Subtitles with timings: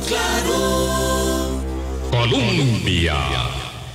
[0.00, 1.60] Claro.
[2.10, 3.14] Colombia.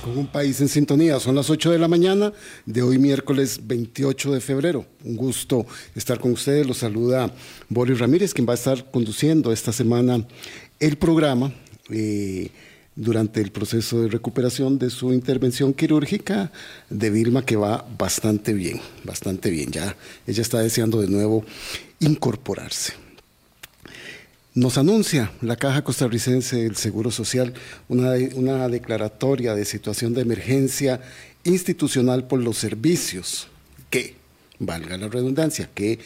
[0.02, 2.32] Con un país en sintonía, son las 8 de la mañana
[2.66, 4.84] de hoy miércoles 28 de febrero.
[5.04, 6.66] Un gusto estar con ustedes.
[6.66, 7.32] Los saluda
[7.68, 10.26] Boris Ramírez, quien va a estar conduciendo esta semana
[10.80, 11.52] el programa.
[11.90, 12.50] Eh,
[12.94, 16.52] durante el proceso de recuperación de su intervención quirúrgica
[16.90, 19.70] de Vilma, que va bastante bien, bastante bien.
[19.70, 19.96] Ya
[20.26, 21.44] ella está deseando de nuevo
[22.00, 22.92] incorporarse.
[24.54, 27.54] Nos anuncia la Caja Costarricense del Seguro Social
[27.88, 31.00] una, declaratoria de situación de emergencia
[31.42, 33.48] institucional por los servicios
[33.88, 34.14] que,
[34.58, 36.00] valga la redundancia, que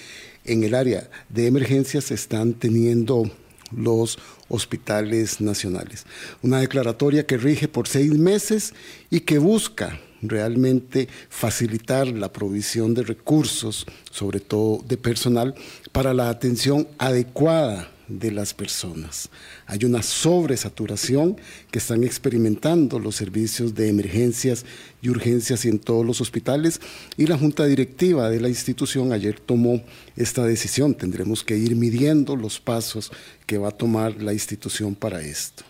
[0.45, 3.29] en el área de emergencias están teniendo
[3.77, 4.17] los
[4.49, 6.07] hospitales nacionales.
[6.41, 8.75] Una declaratoria que rige por seis meses
[9.11, 15.57] y que busca realmente facilitar la provisión de recursos, sobre todo de personal,
[15.91, 19.29] para la atención adecuada de las personas.
[19.67, 21.37] Hay una sobresaturación
[21.71, 24.65] que están experimentando los servicios de emergencias
[25.03, 26.81] y urgencias en todos los hospitales
[27.17, 29.83] y la junta directiva de la institución ayer tomó
[30.17, 30.95] esta decisión.
[30.95, 33.11] Tendremos que ir midiendo los pasos
[33.47, 35.65] que va a tomar la institución para esto.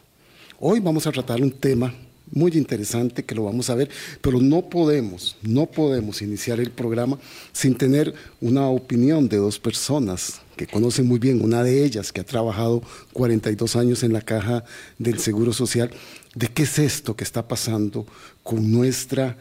[0.58, 1.94] Hoy vamos a tratar un tema
[2.33, 3.89] muy interesante que lo vamos a ver,
[4.20, 7.18] pero no podemos, no podemos iniciar el programa
[7.52, 12.20] sin tener una opinión de dos personas que conocen muy bien, una de ellas que
[12.20, 14.64] ha trabajado 42 años en la caja
[14.98, 15.90] del Seguro Social,
[16.34, 18.06] de qué es esto que está pasando
[18.42, 19.36] con nuestra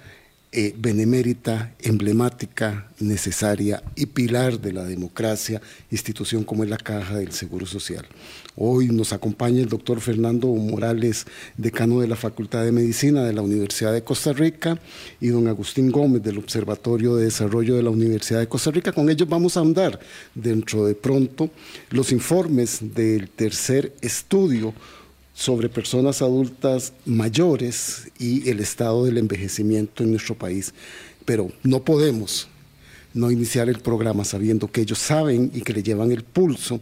[0.57, 5.61] eh, benemérita, emblemática, necesaria y pilar de la democracia,
[5.91, 8.07] institución como es la Caja del Seguro Social.
[8.55, 11.25] Hoy nos acompaña el doctor Fernando Morales,
[11.57, 14.79] decano de la Facultad de Medicina de la Universidad de Costa Rica,
[15.19, 18.93] y don Agustín Gómez del Observatorio de Desarrollo de la Universidad de Costa Rica.
[18.93, 19.99] Con ellos vamos a ahondar
[20.35, 21.49] dentro de pronto
[21.89, 24.73] los informes del tercer estudio
[25.35, 30.73] sobre personas adultas mayores y el estado del envejecimiento en nuestro país.
[31.25, 32.47] Pero no podemos
[33.13, 36.79] no iniciar el programa sabiendo que ellos saben y que le llevan el pulso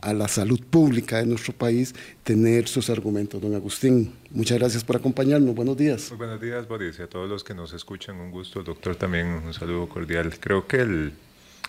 [0.00, 3.40] a la salud pública de nuestro país, tener sus argumentos.
[3.40, 5.54] Don Agustín, muchas gracias por acompañarnos.
[5.54, 6.10] Buenos días.
[6.10, 8.20] Muy buenos días, Boris, y a todos los que nos escuchan.
[8.20, 10.32] Un gusto, doctor, también un saludo cordial.
[10.38, 11.14] Creo que el,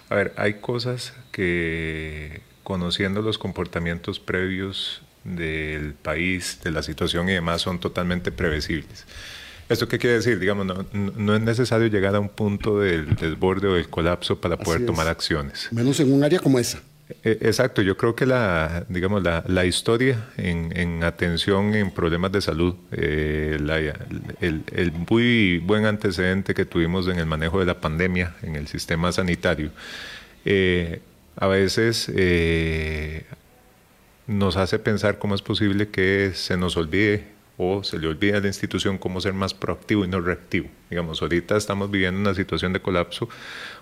[0.10, 5.02] a ver, hay cosas que conociendo los comportamientos previos
[5.36, 9.06] del país, de la situación y demás son totalmente previsibles.
[9.70, 10.40] ¿Esto qué quiere decir?
[10.40, 14.86] Digamos, no, es necesario llegar a un punto del desborde o del colapso para poder
[14.86, 15.68] tomar acciones.
[15.72, 16.80] Menos en un área como esa.
[17.24, 22.76] E, exacto, yo creo que la, digamos, la, historia en, atención en problemas de salud,
[22.92, 23.58] eh,
[24.42, 29.12] el, muy buen antecedente que tuvimos en el manejo de la pandemia en el sistema
[29.12, 29.72] sanitario,
[30.46, 31.02] eh,
[31.36, 33.26] a veces eh,
[34.28, 37.28] nos hace pensar cómo es posible que se nos olvide
[37.58, 40.70] o se le olvide a la institución cómo ser más proactivo y no reactivo.
[40.90, 43.30] Digamos, ahorita estamos viviendo una situación de colapso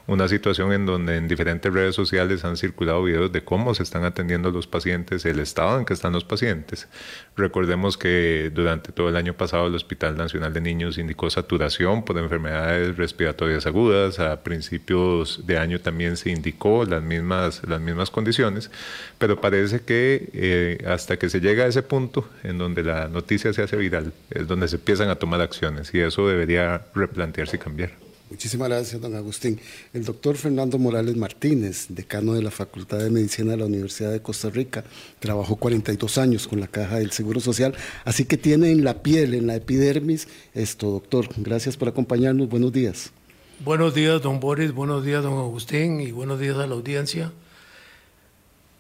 [0.08, 4.04] una situación en donde en diferentes redes sociales han circulado videos de cómo se están
[4.04, 6.88] atendiendo los pacientes, el estado en que están los pacientes.
[7.36, 12.18] Recordemos que durante todo el año pasado el Hospital Nacional de Niños indicó saturación por
[12.18, 18.70] enfermedades respiratorias agudas, a principios de año también se indicó las mismas, las mismas condiciones,
[19.18, 23.54] pero parece que eh, hasta que se llega a ese punto en donde la noticia
[23.54, 27.60] se hace viral, es donde se empiezan a tomar acciones y eso debería replantearse y
[27.60, 28.05] cambiar.
[28.30, 29.60] Muchísimas gracias, don Agustín.
[29.94, 34.22] El doctor Fernando Morales Martínez, decano de la Facultad de Medicina de la Universidad de
[34.22, 34.84] Costa Rica,
[35.20, 39.36] trabajó 42 años con la Caja del Seguro Social, así que tiene en la piel,
[39.36, 41.30] en la epidermis, esto, doctor.
[41.38, 42.50] Gracias por acompañarnos.
[42.50, 43.12] Buenos días.
[43.60, 44.74] Buenos días, don Boris.
[44.74, 46.02] Buenos días, don Agustín.
[46.02, 47.32] Y buenos días a la audiencia.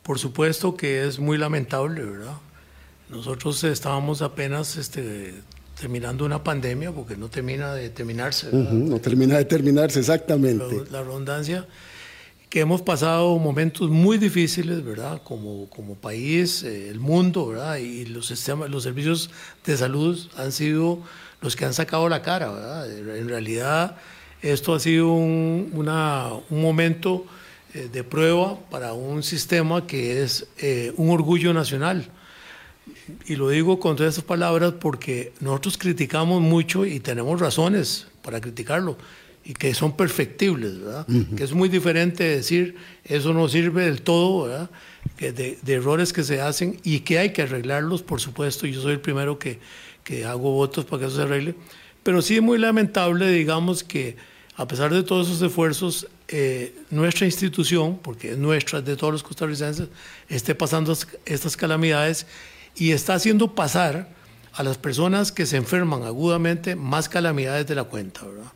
[0.01, 2.38] Por supuesto que es muy lamentable, ¿verdad?
[3.09, 5.35] Nosotros estábamos apenas este,
[5.80, 8.50] terminando una pandemia, porque no termina de terminarse.
[8.52, 10.84] no termina de terminarse, exactamente.
[10.90, 11.68] La, redundancia,
[12.50, 15.22] que hemos pasado momentos muy difíciles, ¿verdad?
[15.24, 17.78] Como, como país, eh, el mundo, ¿verdad?
[17.78, 19.30] Y los, sistemas, los servicios
[19.66, 21.00] de salud han sido
[21.42, 23.18] los que han sacado la cara, ¿verdad?
[23.18, 23.98] En realidad,
[24.42, 27.25] esto ha sido un, una, un momento
[27.74, 32.10] eh, de prueba para un sistema que es eh, un orgullo nacional
[33.28, 38.42] y lo digo con todas estas palabras porque nosotros criticamos mucho y tenemos razones para
[38.42, 38.98] criticarlo
[39.44, 41.06] y que son perfectibles, ¿verdad?
[41.38, 44.72] Que es muy diferente decir eso no sirve del todo, ¿verdad?
[45.18, 48.66] Que de, errores que se hacen y que hay que arreglarlos, por supuesto.
[48.66, 49.60] Yo soy el primero que,
[50.04, 51.54] que hago votos para que eso se arregle.
[52.02, 54.18] Pero sí es muy lamentable, digamos, que
[54.57, 59.22] a pesar de todos esos esfuerzos, eh, nuestra institución, porque es nuestra, de todos los
[59.22, 59.90] costarricenses,
[60.28, 62.25] esté pasando estas calamidades
[62.75, 64.10] y está haciendo pasar
[64.54, 68.25] a las personas que se enferman agudamente más calamidades de la cuenta.
[68.25, 68.51] ¿verdad?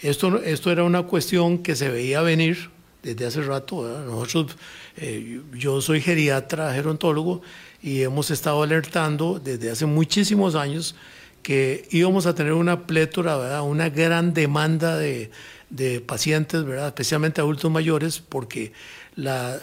[0.00, 2.70] Esto, esto era una cuestión que se veía venir
[3.02, 3.86] desde hace rato.
[4.06, 4.56] Nosotros,
[4.96, 7.42] eh, yo soy geriatra, gerontólogo,
[7.82, 10.94] y hemos estado alertando desde hace muchísimos años
[11.42, 15.30] que íbamos a tener una plétora, una gran demanda de,
[15.70, 16.86] de pacientes, ¿verdad?
[16.88, 18.72] especialmente adultos mayores, porque
[19.16, 19.58] la,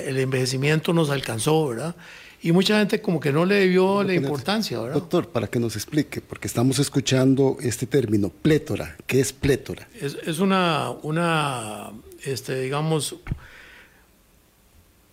[0.00, 1.96] el envejecimiento nos alcanzó, ¿verdad?
[2.44, 4.96] Y mucha gente como que no le dio la importancia, ¿verdad?
[4.96, 8.98] Doctor, para que nos explique, porque estamos escuchando este término, plétora.
[9.06, 9.88] ¿Qué es plétora?
[9.98, 11.90] Es, es una, una
[12.22, 13.16] este, digamos,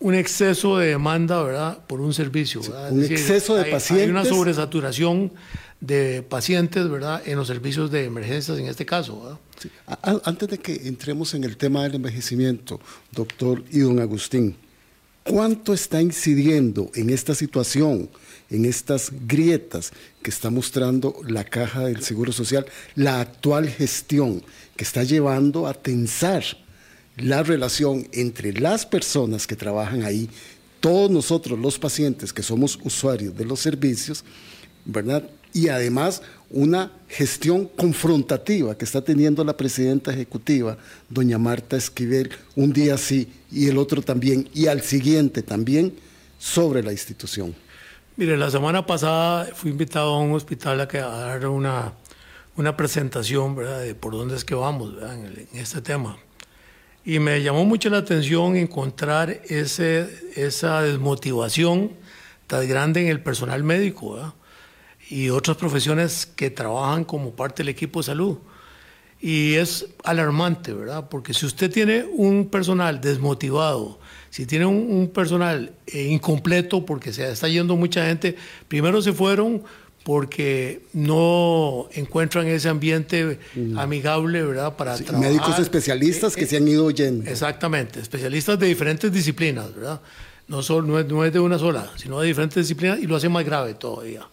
[0.02, 1.78] un exceso de demanda, ¿verdad?
[1.88, 4.08] Por un servicio, un decir, exceso de hay, pacientes.
[4.08, 5.32] Hay una sobresaturación
[5.80, 7.22] de pacientes, ¿verdad?
[7.26, 9.40] En los servicios de emergencias en este caso, ¿verdad?
[9.58, 9.70] Sí.
[10.26, 12.82] Antes de que entremos en el tema del envejecimiento,
[13.14, 14.58] doctor y don Agustín,
[15.24, 18.10] ¿cuánto está incidiendo en esta situación,
[18.50, 19.92] en estas grietas
[20.22, 22.66] que está mostrando la caja del Seguro Social,
[22.96, 24.44] la actual gestión
[24.76, 26.44] que está llevando a tensar
[27.18, 30.30] la relación entre las personas que trabajan ahí,
[30.80, 34.24] todos nosotros los pacientes que somos usuarios de los servicios,
[34.86, 35.24] ¿verdad?
[35.54, 36.22] Y además
[36.54, 40.78] una gestión confrontativa que está teniendo la presidenta ejecutiva,
[41.10, 45.94] doña Marta Esquivel, un día sí y el otro también, y al siguiente también,
[46.38, 47.56] sobre la institución.
[48.18, 51.94] Mire, la semana pasada fui invitado a un hospital a, dar una,
[52.58, 56.18] una presentación, ¿verdad?, de por dónde es que vamos, ¿verdad?, en este tema.
[57.06, 61.92] Y me llamó mucho la atención encontrar ese, esa desmotivación
[62.48, 64.34] tan grande en el personal médico, ¿verdad?
[65.12, 68.38] Y otras profesiones que trabajan como parte del equipo de salud.
[69.20, 71.10] Y es alarmante, ¿verdad?
[71.10, 74.00] Porque si usted tiene un personal desmotivado,
[74.30, 78.38] si tiene un, un personal eh, incompleto porque se está yendo mucha gente,
[78.70, 79.62] primero se fueron
[80.04, 83.78] porque no encuentran ese ambiente mm.
[83.78, 84.78] amigable, ¿verdad?
[84.78, 85.30] Para sí, trabajar.
[85.30, 87.30] Médicos especialistas que se han ido yendo.
[87.30, 90.02] Exactamente, especialistas de diferentes disciplinas, ¿verdad?
[90.48, 93.18] No, solo, no, es, no es de una sola, sino de diferentes disciplinas y lo
[93.18, 94.26] hace más grave todavía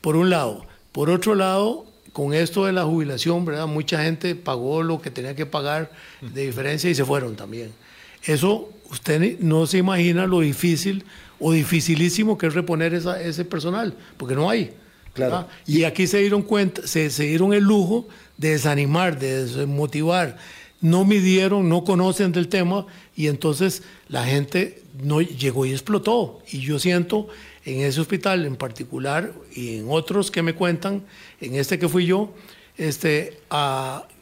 [0.00, 0.66] por un lado.
[0.92, 3.66] Por otro lado, con esto de la jubilación, ¿verdad?
[3.66, 5.90] Mucha gente pagó lo que tenía que pagar
[6.20, 7.72] de diferencia y se fueron también.
[8.24, 11.04] Eso, usted no se imagina lo difícil
[11.40, 14.72] o dificilísimo que es reponer esa, ese personal, porque no hay.
[15.14, 15.46] Claro.
[15.66, 18.06] Y aquí se dieron cuenta, se, se dieron el lujo
[18.36, 20.38] de desanimar, de desmotivar.
[20.80, 26.40] No midieron, no conocen del tema y entonces la gente no llegó y explotó.
[26.50, 27.28] Y yo siento
[27.64, 31.02] en ese hospital en particular y en otros que me cuentan,
[31.40, 32.32] en este que fui yo,
[32.76, 33.38] este,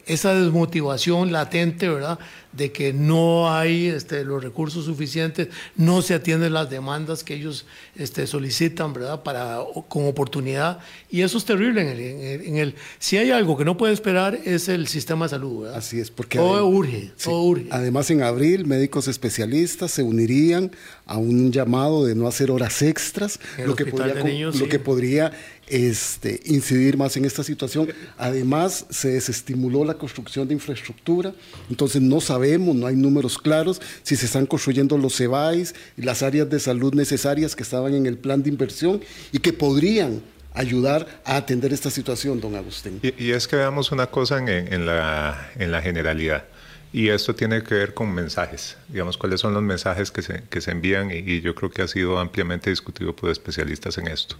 [0.05, 2.19] esa desmotivación latente, ¿verdad?
[2.53, 7.65] De que no hay este, los recursos suficientes, no se atienden las demandas que ellos
[7.95, 9.23] este, solicitan, ¿verdad?
[9.23, 10.79] Para, con oportunidad.
[11.09, 11.81] Y eso es terrible.
[11.81, 14.87] En el, en, el, en el, si hay algo que no puede esperar es el
[14.87, 15.77] sistema de salud, ¿verdad?
[15.77, 16.37] Así es, porque...
[16.37, 17.67] Todo además, urge, sí, todo urge.
[17.71, 20.71] Además, en abril, médicos especialistas se unirían
[21.05, 24.69] a un llamado de no hacer horas extras, lo que, podría, niños, lo sí.
[24.69, 25.31] que podría
[25.67, 27.89] este, incidir más en esta situación.
[28.17, 31.33] Además, se desestimuló la construcción de infraestructura,
[31.69, 36.49] entonces no sabemos, no hay números claros si se están construyendo los CEBAIS las áreas
[36.49, 39.01] de salud necesarias que estaban en el plan de inversión
[39.31, 40.21] y que podrían
[40.53, 42.99] ayudar a atender esta situación, don Agustín.
[43.01, 46.45] Y, es que veamos una cosa en, en, la, en la generalidad.
[46.93, 50.59] Y esto tiene que ver con mensajes, digamos, cuáles son los mensajes que se, que
[50.59, 54.35] se envían y, y, yo creo que ha sido ampliamente discutido por especialistas en esto.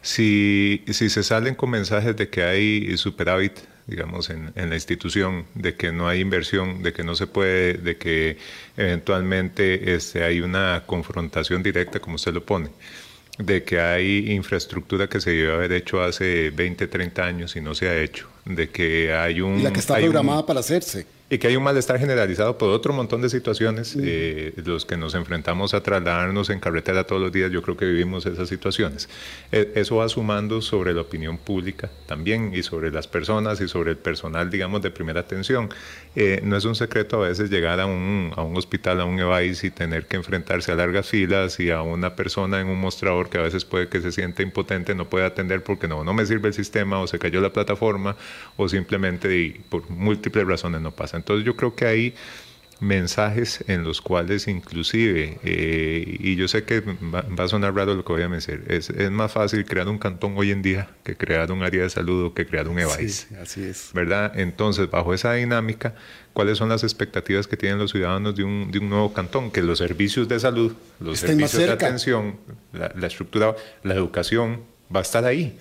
[0.00, 5.46] Si, si se salen con mensajes de que hay superávit, digamos, en, en, la institución,
[5.54, 8.36] de que no hay inversión, de que no se puede, de que
[8.76, 12.68] eventualmente este, hay una confrontación directa, como usted lo pone,
[13.38, 17.74] de que hay infraestructura que se debe haber hecho hace 20, 30 años y no
[17.74, 19.58] se ha hecho, de que hay un...
[19.58, 21.06] Y la que está programada un, para hacerse.
[21.30, 25.14] Y que hay un malestar generalizado por otro montón de situaciones, eh, los que nos
[25.14, 29.10] enfrentamos a trasladarnos en carretera todos los días, yo creo que vivimos esas situaciones.
[29.52, 33.90] Eh, eso va sumando sobre la opinión pública también y sobre las personas y sobre
[33.90, 35.68] el personal, digamos, de primera atención.
[36.20, 39.20] Eh, no es un secreto a veces llegar a un, a un hospital, a un
[39.20, 43.30] EVAIS y tener que enfrentarse a largas filas y a una persona en un mostrador
[43.30, 46.26] que a veces puede que se sienta impotente, no puede atender porque no, no me
[46.26, 48.16] sirve el sistema o se cayó la plataforma
[48.56, 51.16] o simplemente por múltiples razones no pasa.
[51.18, 52.14] Entonces yo creo que ahí
[52.80, 58.04] mensajes en los cuales inclusive, eh, y yo sé que va, a sonar raro lo
[58.04, 61.16] que voy a decir, es, es, más fácil crear un cantón hoy en día que
[61.16, 63.26] crear un área de salud o que crear un EVAIS.
[63.28, 63.90] Sí, así es.
[63.94, 64.38] ¿Verdad?
[64.38, 65.94] Entonces, bajo esa dinámica,
[66.32, 69.50] ¿cuáles son las expectativas que tienen los ciudadanos de un, de un nuevo cantón?
[69.50, 72.36] Que los servicios de salud, los servicios de atención,
[72.72, 74.62] la, la estructura, la educación,
[74.94, 75.58] va a estar ahí.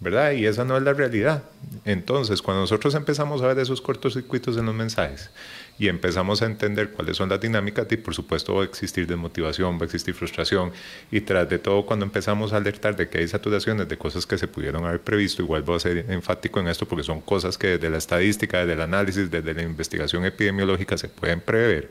[0.00, 0.32] ¿verdad?
[0.32, 1.44] Y esa no es la realidad.
[1.84, 5.30] Entonces, cuando nosotros empezamos a ver esos cortocircuitos en los mensajes
[5.78, 9.76] y empezamos a entender cuáles son las dinámicas, y por supuesto va a existir desmotivación,
[9.76, 10.72] va a existir frustración,
[11.10, 14.38] y tras de todo, cuando empezamos a alertar de que hay saturaciones de cosas que
[14.38, 17.66] se pudieron haber previsto, igual voy a ser enfático en esto porque son cosas que
[17.68, 21.90] desde la estadística, desde el análisis, desde la investigación epidemiológica se pueden prever,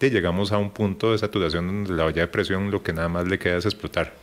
[0.00, 3.08] y llegamos a un punto de saturación donde la olla de presión lo que nada
[3.08, 4.14] más le queda es explotar,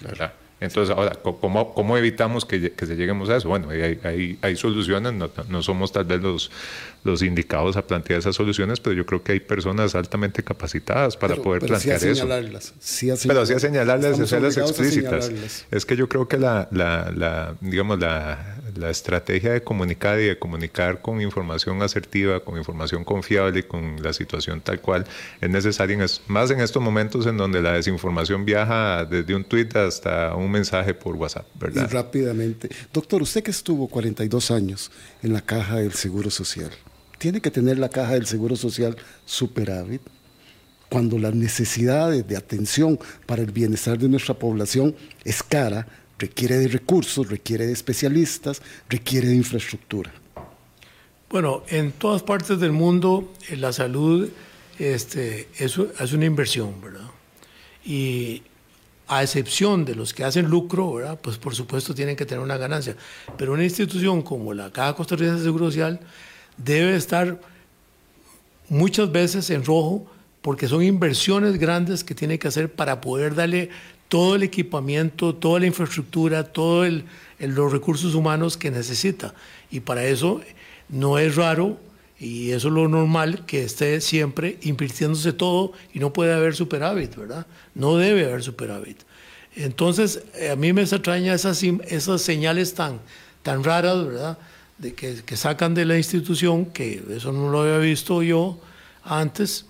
[0.00, 0.32] ¿verdad?
[0.60, 3.48] Entonces, ahora, ¿cómo, cómo evitamos que, que, se lleguemos a eso?
[3.48, 6.50] Bueno, hay, hay, hay soluciones, no, no, somos tal vez los,
[7.02, 11.36] los indicados a plantear esas soluciones, pero yo creo que hay personas altamente capacitadas para
[11.36, 12.28] poder plantear sí eso.
[12.78, 15.32] Sí pero sí a señalarlas, hacerlas explícitas.
[15.70, 20.26] Es que yo creo que la, la, la digamos, la, la estrategia de comunicar y
[20.26, 25.06] de comunicar con información asertiva, con información confiable, con la situación tal cual,
[25.40, 25.98] es necesaria,
[26.28, 30.94] más en estos momentos en donde la desinformación viaja desde un tweet hasta un mensaje
[30.94, 31.88] por WhatsApp, ¿verdad?
[31.88, 32.68] Y rápidamente.
[32.92, 34.90] Doctor, usted que estuvo 42 años
[35.22, 36.70] en la caja del Seguro Social,
[37.18, 40.02] ¿tiene que tener la caja del Seguro Social superávit?
[40.88, 45.86] Cuando las necesidades de atención para el bienestar de nuestra población es cara,
[46.18, 50.12] requiere de recursos, requiere de especialistas, requiere de infraestructura.
[51.30, 54.28] Bueno, en todas partes del mundo eh, la salud
[54.78, 57.08] este, es, es una inversión, ¿verdad?
[57.84, 58.42] Y
[59.12, 62.94] a excepción de los que hacen lucro, pues por supuesto tienen que tener una ganancia.
[63.36, 65.98] Pero una institución como la Caja Costarricense de Seguro Social
[66.56, 67.40] debe estar
[68.68, 70.06] muchas veces en rojo
[70.42, 73.70] porque son inversiones grandes que tiene que hacer para poder darle
[74.06, 77.02] todo el equipamiento, toda la infraestructura, todos
[77.40, 79.34] los recursos humanos que necesita.
[79.72, 80.40] Y para eso
[80.88, 81.80] no es raro,
[82.20, 87.16] y eso es lo normal, que esté siempre invirtiéndose todo y no puede haber superávit,
[87.16, 87.46] ¿verdad?
[87.74, 88.98] No debe haber superávit.
[89.56, 90.22] Entonces,
[90.52, 93.00] a mí me extraña esas, esas señales tan,
[93.42, 94.38] tan raras, ¿verdad?
[94.76, 98.60] De que, que sacan de la institución, que eso no lo había visto yo
[99.02, 99.64] antes,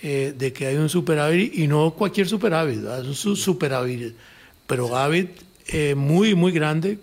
[0.00, 4.14] eh, de que hay un superávit y no cualquier superávit, es un superávit,
[4.68, 5.30] pero hábit
[5.66, 7.00] eh, muy, muy grande.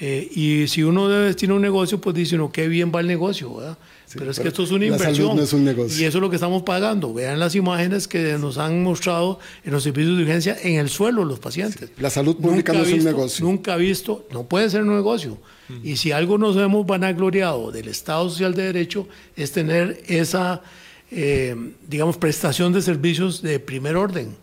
[0.00, 3.06] Eh, y si uno debe, tiene un negocio, pues dice uno, qué bien va el
[3.06, 3.78] negocio, ¿verdad?
[4.16, 5.38] Pero es que esto es una inversión.
[5.38, 6.00] es un negocio.
[6.00, 7.12] Y eso es lo que estamos pagando.
[7.12, 11.24] Vean las imágenes que nos han mostrado en los servicios de urgencia en el suelo
[11.24, 11.90] los pacientes.
[11.98, 13.44] La salud pública no es un negocio.
[13.44, 15.38] Nunca visto, no puede ser un negocio.
[15.82, 20.62] Y si algo nos hemos vanagloriado del Estado Social de Derecho es tener esa,
[21.10, 21.56] eh,
[21.88, 24.36] digamos, prestación de servicios de primer orden.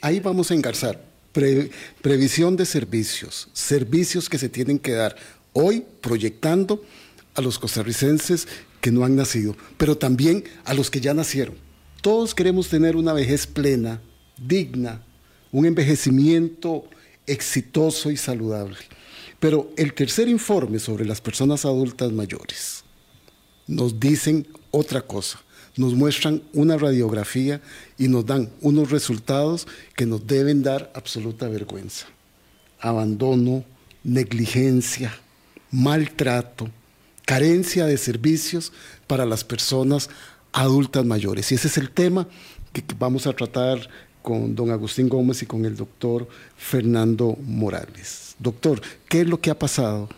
[0.00, 1.00] Ahí vamos a engarzar.
[2.00, 5.16] previsión de servicios, servicios que se tienen que dar
[5.52, 6.80] hoy proyectando
[7.34, 8.46] a los costarricenses
[8.84, 11.54] que no han nacido, pero también a los que ya nacieron.
[12.02, 14.02] Todos queremos tener una vejez plena,
[14.36, 15.02] digna,
[15.52, 16.84] un envejecimiento
[17.26, 18.76] exitoso y saludable.
[19.40, 22.84] Pero el tercer informe sobre las personas adultas mayores
[23.66, 25.40] nos dicen otra cosa.
[25.78, 27.62] Nos muestran una radiografía
[27.96, 32.04] y nos dan unos resultados que nos deben dar absoluta vergüenza.
[32.80, 33.64] Abandono,
[34.02, 35.18] negligencia,
[35.70, 36.68] maltrato,
[37.24, 38.72] carencia de servicios
[39.06, 40.10] para las personas
[40.52, 41.50] adultas mayores.
[41.50, 42.28] Y ese es el tema
[42.72, 43.88] que vamos a tratar
[44.22, 46.26] con don Agustín Gómez y con el doctor
[46.56, 48.36] Fernando Morales.
[48.38, 50.08] Doctor, ¿qué es lo que ha pasado?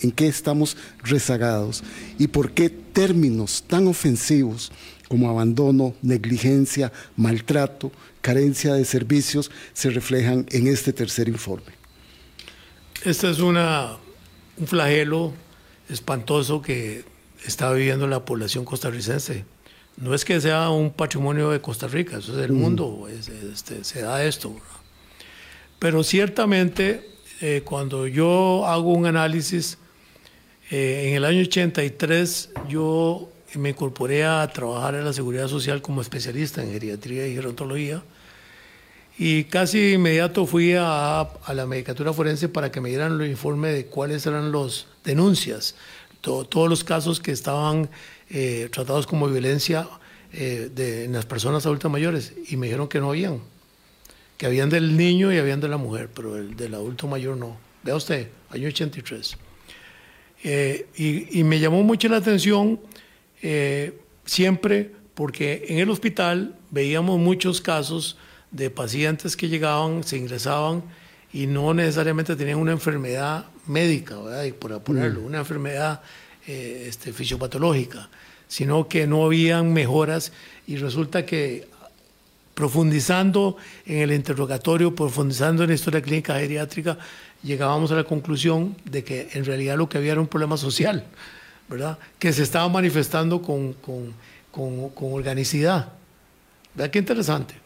[0.00, 1.82] ¿En qué estamos rezagados?
[2.18, 4.70] ¿Y por qué términos tan ofensivos
[5.08, 11.72] como abandono, negligencia, maltrato, carencia de servicios se reflejan en este tercer informe?
[13.04, 13.96] Este es una,
[14.58, 15.32] un flagelo
[15.88, 17.04] espantoso que
[17.44, 19.44] está viviendo la población costarricense.
[19.96, 24.02] No es que sea un patrimonio de Costa Rica, eso es el mundo, este, se
[24.02, 24.54] da esto.
[25.78, 27.08] Pero ciertamente,
[27.40, 29.78] eh, cuando yo hago un análisis,
[30.70, 36.00] eh, en el año 83 yo me incorporé a trabajar en la seguridad social como
[36.00, 38.02] especialista en geriatría y gerontología.
[39.18, 43.68] Y casi inmediato fui a, a, la medicatura forense para que me dieran el informe
[43.68, 45.74] de cuáles eran las denuncias,
[46.20, 47.88] todos los casos que estaban
[48.28, 49.88] eh, tratados como violencia
[50.32, 52.34] eh, de, en las personas adultas mayores.
[52.48, 53.40] Y me dijeron que no habían,
[54.36, 57.56] que habían del niño y habían de la mujer, pero el del adulto mayor no.
[57.84, 59.36] Vea usted, año 83.
[60.44, 62.78] Eh, y, y, me llamó mucho la atención
[64.24, 68.18] siempre porque en el hospital veíamos muchos casos
[68.50, 70.82] de pacientes que llegaban, se ingresaban
[71.32, 74.44] y no necesariamente tenían una enfermedad médica, ¿verdad?
[74.44, 76.00] Y por ponerlo, una enfermedad
[76.46, 78.08] eh, este, fisiopatológica,
[78.48, 80.32] sino que no habían mejoras
[80.66, 81.68] y resulta que
[82.54, 86.96] profundizando en el interrogatorio, profundizando en la historia clínica geriátrica,
[87.42, 91.04] llegábamos a la conclusión de que en realidad lo que había era un problema social,
[91.68, 91.98] ¿verdad?
[92.18, 94.14] Que se estaba manifestando con, con,
[94.50, 95.92] con, con organicidad.
[96.74, 97.65] ¿Verdad qué interesante?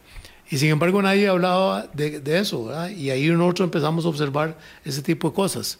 [0.51, 2.89] Y sin embargo nadie hablaba de, eso, ¿verdad?
[2.89, 5.79] Y ahí nosotros empezamos a observar ese tipo de cosas.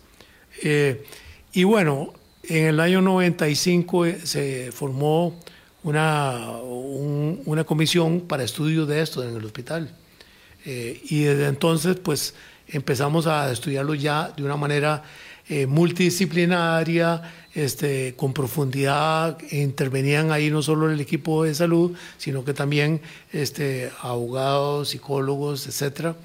[0.64, 1.06] Eh,
[1.52, 2.14] y bueno,
[2.44, 5.38] en el año 95 eh, se formó
[5.84, 9.94] una, una comisión para estudio de esto en el hospital.
[10.66, 12.34] Eh, y desde entonces, pues
[12.68, 15.04] empezamos a estudiarlo ya de una manera
[15.50, 17.22] eh, multidisciplinaria,
[17.54, 19.38] este, con profundidad.
[19.52, 26.16] Intervenían ahí no solo el equipo de salud, sino que también este, abogados, psicólogos, etcétera,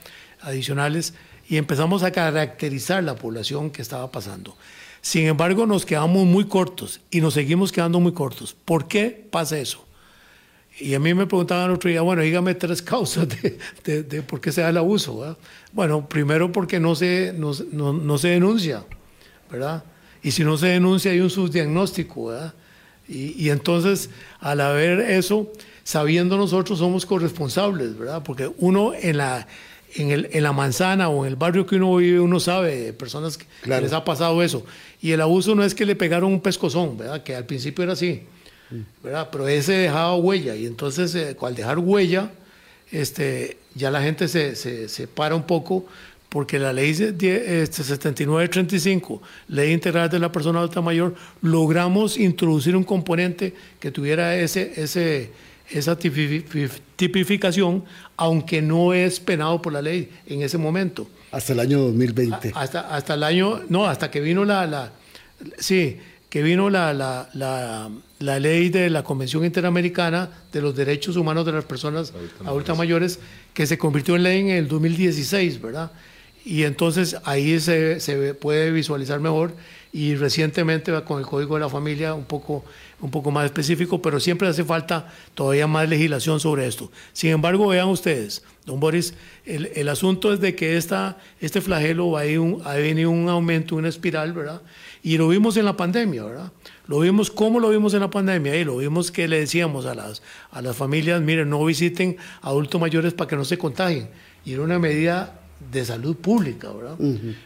[0.41, 1.15] adicionales.
[1.49, 4.57] Y empezamos a caracterizar la población que estaba pasando.
[5.01, 8.55] Sin embargo, nos quedamos muy cortos y nos seguimos quedando muy cortos.
[8.65, 9.87] ¿Por qué pasa eso?
[10.79, 14.53] Y a mí me preguntaban otro día, bueno, dígame tres causas de, de, por qué
[14.53, 15.37] se da el abuso.
[15.73, 17.53] Bueno, primero porque no se, no,
[17.93, 18.85] no, se denuncia,
[19.51, 19.85] ¿verdad?
[20.23, 22.55] Y si no se denuncia hay un subdiagnóstico, ¿verdad?
[23.09, 24.11] Y, y, entonces,
[24.41, 25.53] al haber eso,
[25.85, 28.23] sabiendo nosotros somos corresponsables, ¿verdad?
[28.25, 29.47] Porque uno en la,
[29.95, 32.93] en, el, en la manzana o en el barrio que uno vive, uno sabe de
[32.93, 34.67] personas que les ha pasado eso.
[35.01, 37.23] Y el abuso no es que le pegaron un pescozón, ¿verdad?
[37.23, 38.25] Que al principio era así
[39.03, 39.29] ¿verdad?
[39.31, 42.31] Pero ese dejaba huella y entonces eh, al dejar huella,
[42.91, 45.87] este, ya la gente se, se, se para un poco
[46.37, 52.85] porque la ley este, 7935, ley integral de la persona adulta mayor, logramos introducir un
[52.85, 55.31] componente que tuviera ese, ese,
[55.71, 57.85] esa tipificación,
[58.19, 61.09] aunque no es penado por la ley en ese momento.
[61.33, 62.53] Hasta el año 2020.
[62.55, 64.93] hasta, hasta el año, no, hasta que vino la, la
[65.57, 65.97] sí,
[66.29, 71.47] que vino la, la, la, la, ley de la Convención Interamericana de los Derechos Humanos
[71.47, 72.13] de las Personas
[72.45, 73.21] adultas, mayores,
[73.55, 75.91] que se convirtió en ley en el 2016, ¿verdad?
[76.47, 79.53] Y entonces ahí se, se puede visualizar mejor
[79.93, 82.65] y recientemente con el Código de la Familia un poco,
[83.01, 86.93] un poco más específico, pero siempre hace falta todavía más legislación sobre esto.
[87.13, 92.13] Sin embargo, vean ustedes, don Boris, el, el asunto es de que esta, este flagelo
[92.13, 94.63] va a, un, ha venido un aumento, una espiral, ¿verdad?
[95.03, 96.53] Y lo vimos en la pandemia, ¿verdad?
[96.87, 98.55] Lo vimos, ¿cómo lo vimos en la pandemia?
[98.55, 102.81] Y lo vimos que le decíamos a las, a las familias, miren, no visiten adultos
[102.81, 104.11] mayores para que no se contagien.
[104.45, 105.41] Y era una medida
[105.73, 106.97] de salud pública, ¿verdad?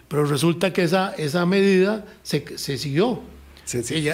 [0.08, 3.20] Pero resulta que esa, esa medida se, se siguió.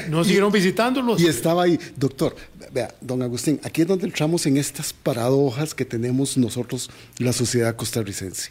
[0.08, 1.20] no siguieron visitándolos.
[1.20, 2.36] Y estaba ahí, doctor,
[2.72, 7.74] vea, don Agustín, aquí es donde entramos en estas paradojas que tenemos nosotros, la sociedad
[7.76, 8.50] costarricense.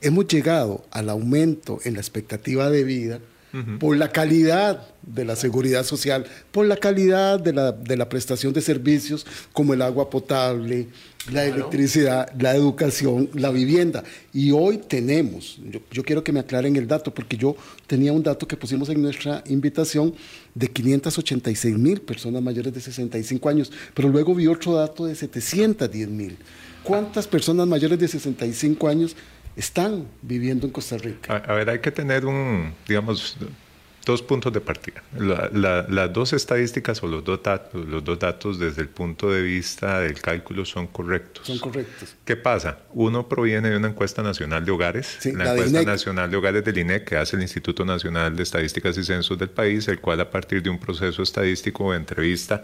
[0.00, 3.20] Hemos llegado al aumento en la expectativa de vida,
[3.78, 8.52] por la calidad de la seguridad social, por la calidad de la, de la prestación
[8.52, 10.88] de servicios como el agua potable,
[11.32, 14.04] la electricidad, la educación, la vivienda.
[14.32, 18.22] Y hoy tenemos, yo, yo, quiero que me aclaren el dato, porque yo tenía un
[18.22, 20.14] dato que pusimos en nuestra invitación
[20.54, 26.08] de 586 mil personas mayores de 65 años, pero luego vi otro dato de 710
[26.08, 26.36] mil.
[26.82, 29.16] ¿Cuántas personas mayores de 65 años
[29.56, 31.36] están viviendo en Costa Rica.
[31.36, 33.36] A, ver, hay que tener un, digamos,
[34.06, 35.02] dos puntos de partida.
[35.18, 40.00] las dos estadísticas o los dos, datos, los dos datos desde el punto de vista
[40.00, 41.44] del cálculo son correctos.
[41.46, 42.14] Son correctos.
[42.24, 42.78] ¿Qué pasa?
[42.92, 47.02] Uno proviene de una encuesta nacional de hogares, la, encuesta nacional de hogares del INE
[47.02, 50.62] que hace el Instituto Nacional de Estadísticas y Censos del país, el cual a partir
[50.62, 52.62] de un proceso estadístico entrevista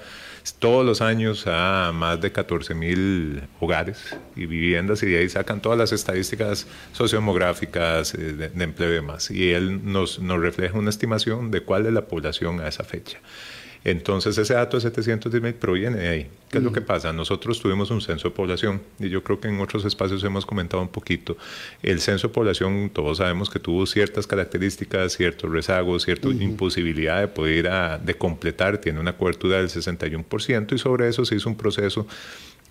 [0.59, 5.61] todos los años a más de 14 mil hogares y viviendas y de ahí sacan
[5.63, 9.31] todas las estadísticas sociodemográficas eh, de, de empleo y demás.
[9.31, 13.19] Y él nos, nos refleja una estimación de cuál es la población a esa fecha.
[13.85, 16.31] Entonces ese dato de 710 mil proviene de ahí.
[16.51, 17.13] ¿Qué es lo que pasa?
[17.13, 20.83] Nosotros tuvimos un censo de población y yo creo que en otros espacios hemos comentado
[20.83, 21.37] un poquito.
[21.83, 27.29] El censo de población, todos sabemos que tuvo ciertas características, ciertos rezagos, cierta imposibilidad de
[27.29, 31.57] poder a, de completar, tiene una cobertura del 61% y sobre eso se hizo un
[31.57, 32.07] proceso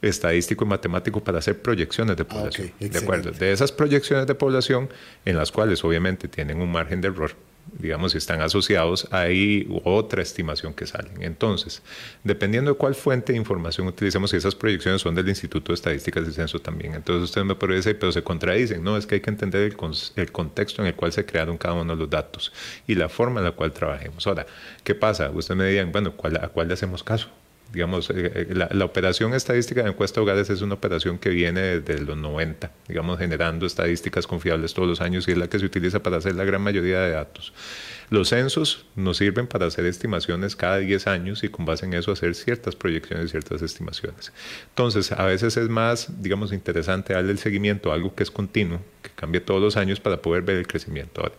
[0.02, 2.72] estadístico y matemático para hacer proyecciones de ah, población.
[2.80, 3.32] de acuerdo.
[3.32, 4.90] De esas proyecciones de población,
[5.26, 7.36] en las cuales obviamente tienen un margen de error
[7.80, 11.10] digamos, si están asociados, hay otra estimación que sale.
[11.20, 11.82] Entonces,
[12.24, 16.28] dependiendo de cuál fuente de información utilicemos, y esas proyecciones son del Instituto de Estadísticas
[16.28, 16.94] y Censo también.
[16.96, 18.84] Entonces, usted me puede decir, pero se contradicen.
[18.84, 19.78] No, es que hay que entender el,
[20.16, 22.52] el, contexto en el cual se crearon cada uno de los datos
[22.88, 24.28] y la forma en la cual trabajemos.
[24.28, 24.46] Ahora,
[24.84, 25.30] ¿qué pasa?
[25.32, 27.30] Usted me dirían, bueno, ¿cuál, ¿a cuál le hacemos caso?
[27.72, 31.80] Digamos, eh, la, la, operación estadística de encuesta de hogares es una operación que viene
[31.80, 35.66] desde los 90, digamos, generando estadísticas confiables todos los años y es la que se
[35.66, 37.54] utiliza para hacer la gran mayoría de datos.
[38.12, 42.12] Los censos nos sirven para hacer estimaciones cada 10 años y con base en eso
[42.12, 44.34] hacer ciertas proyecciones, ciertas estimaciones.
[44.68, 48.82] Entonces, a veces es más, digamos, interesante darle el seguimiento a algo que es continuo,
[49.02, 51.22] que cambia todos los años para poder ver el crecimiento.
[51.22, 51.36] Ahora,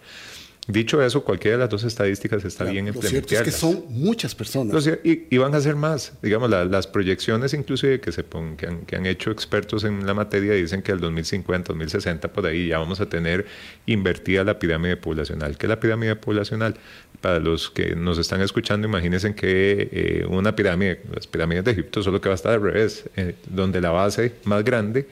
[0.68, 3.20] Dicho eso, cualquiera de las dos estadísticas está bien implementada.
[3.20, 4.88] Lo cierto es que son muchas personas.
[5.02, 6.12] Y, van a ser más.
[6.22, 8.24] Digamos, las proyecciones inclusive que, se
[8.56, 12.46] que, han, que han hecho expertos en la materia dicen que al 2050, 2060, por
[12.46, 13.44] ahí ya vamos a tener
[13.86, 15.58] invertida la pirámide poblacional.
[15.58, 16.76] ¿Qué es la pirámide poblacional?
[17.20, 22.04] Para los que nos están escuchando, imagínense que eh, una pirámide, las pirámides de Egipto,
[22.04, 25.08] solo que va a estar al revés, eh, donde la base más grande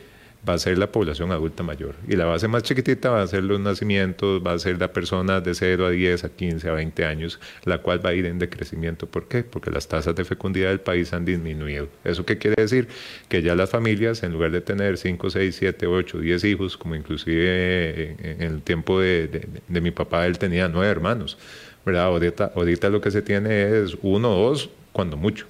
[0.49, 1.95] va a ser la población adulta mayor.
[2.09, 5.41] Y la base más chiquitita va a ser los nacimientos, va a ser la persona
[5.41, 8.39] de 0 a 10, a 15, a 20 años, la cual va a ir en
[8.39, 9.07] decrecimiento.
[9.07, 9.43] ¿Por qué?
[9.43, 11.89] Porque las tasas de fecundidad del país han disminuido.
[12.05, 12.89] ¿Eso qué quiere decir?
[13.29, 16.95] Que ya las familias, en lugar de tener 5, 6, 7, 8, 10 hijos, como
[16.95, 19.29] inclusive en, el tiempo de,
[19.69, 21.39] de, mi papá, él tenía nueve hermanos.
[21.85, 22.05] ¿verdad?
[22.05, 25.47] Ahorita, ahorita lo que se tiene es uno dos, cuando mucho.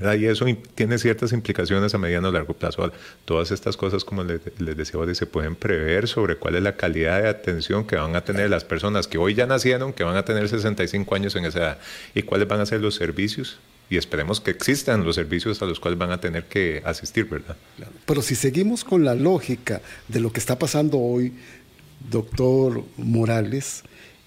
[0.00, 2.92] Y eso tiene ciertas implicaciones a mediano o largo plazo.
[3.24, 4.40] Todas estas cosas, como les,
[4.76, 8.48] decía se pueden prever sobre cuál es la calidad de atención que van a tener
[8.50, 11.78] las personas que hoy ya nacieron, que van a tener 65 años en esa edad,
[12.14, 13.58] y cuáles van a ser los servicios.
[13.90, 17.56] Y esperemos que existan los servicios a los cuales van a tener que asistir, ¿verdad?
[18.04, 21.32] Pero si seguimos con la lógica de lo que está pasando hoy,
[22.10, 23.82] doctor Morales,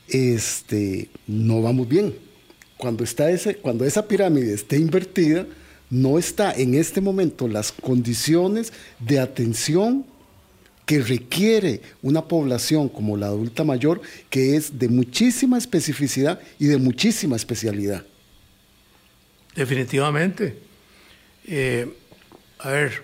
[0.08, 2.16] este, no vamos bien.
[2.78, 5.46] Cuando, está ese, cuando esa pirámide esté invertida,
[5.92, 10.06] no está en este momento las condiciones de atención
[10.86, 16.78] que requiere una población como la adulta mayor, que es de muchísima especificidad y de
[16.78, 18.06] muchísima especialidad.
[19.56, 20.58] Definitivamente.
[21.46, 21.94] Eh,
[22.60, 23.04] a ver,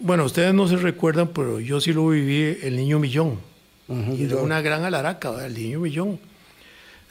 [0.00, 3.38] bueno, ustedes no se recuerdan, pero yo sí lo viví, el niño millón.
[3.88, 6.18] y era una gran alaraca, el niño millón.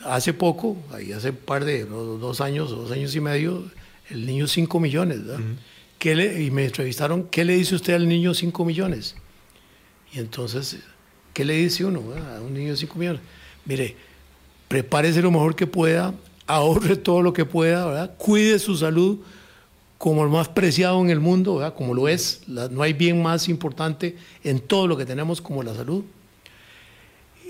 [0.04, 3.64] Hace poco, ahí hace un par de, dos años, dos años y medio,
[4.10, 5.44] el niño 5 millones, ¿verdad?
[6.16, 9.16] le, y me entrevistaron, ¿qué le dice usted al niño 5 millones?
[10.14, 10.78] Y entonces,
[11.34, 13.22] ¿qué le dice uno a un niño de 5 millones?
[13.66, 13.96] Mire,
[14.68, 16.14] prepárese lo mejor que pueda,
[16.46, 18.16] ahorre todo lo que pueda, ¿verdad?
[18.18, 19.20] Cuide su salud
[19.98, 21.74] como el más preciado en el mundo, ¿verdad?
[21.74, 22.42] Como lo es.
[22.48, 26.04] no hay bien más importante en todo lo que tenemos como la salud.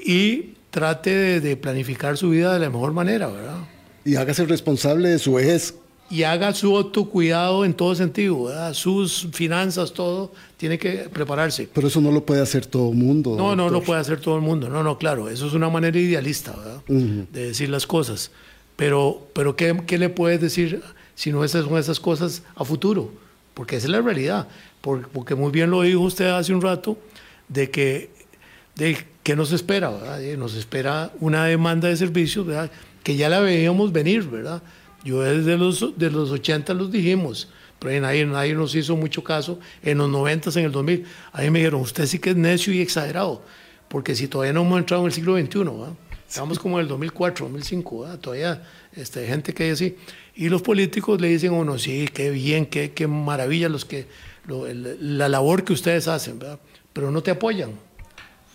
[0.06, 3.58] Y trate de, de planificar su vida de la mejor manera, ¿verdad?
[4.06, 5.76] Y hágase responsable de su vejez
[6.10, 11.70] y haga su autocuidado en todo sentido, sus finanzas, todo, tiene que prepararse.
[11.74, 13.36] Pero eso no lo puede hacer todo el mundo.
[13.38, 16.00] No, no lo puede hacer todo el mundo, no, no, claro, eso es una manera
[16.00, 16.56] idealista
[16.88, 18.32] de decir las cosas.
[18.76, 20.84] Pero, pero ¿qué, ¿qué, le puedes decir
[21.16, 23.12] si no esas son esas cosas a futuro?
[23.56, 24.48] Porque esa es la realidad.
[24.82, 26.98] Porque, muy bien lo dijo usted hace un rato,
[27.50, 28.12] de que,
[28.76, 30.20] de que nos espera, ¿verdad?
[30.38, 32.72] Nos espera una demanda de servicios, ¿verdad?
[33.04, 34.62] Que ya la veíamos venir, ¿verdad?
[35.08, 37.48] Yo desde los, de los 80 los dijimos,
[37.80, 39.58] pero nadie, nadie nos hizo mucho caso.
[39.82, 42.82] En los 90, en el 2000, ahí me dijeron, usted sí que es necio y
[42.82, 43.42] exagerado,
[43.88, 45.62] porque si todavía no hemos entrado en el siglo XXI,
[46.28, 48.62] estamos como en el 2004, 2005, todavía
[48.98, 49.96] este, gente que así.
[50.36, 54.08] Y los políticos le dicen a uno, sí, qué bien, qué, qué maravilla los que,
[54.46, 56.38] la labor que ustedes hacen,
[56.92, 57.72] pero no te apoyan.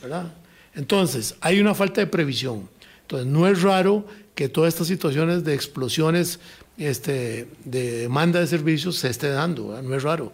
[0.03, 0.35] ¿verdad?
[0.75, 2.69] Entonces, hay una falta de previsión.
[3.01, 6.41] Entonces, no es raro que todas estas situaciones de explosiones
[6.79, 10.33] este, de demanda de servicios se esté dando, no es raro.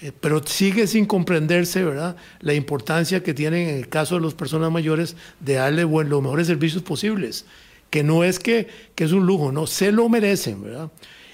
[0.00, 2.16] Eh, pero sigue sin comprenderse ¿verdad?
[2.40, 6.46] la importancia que tienen en el caso de las personas mayores de darle los mejores
[6.46, 7.44] servicios posibles,
[7.90, 10.62] que no es que, que, es un lujo, no, se lo merecen.
[10.62, 10.90] ¿verdad?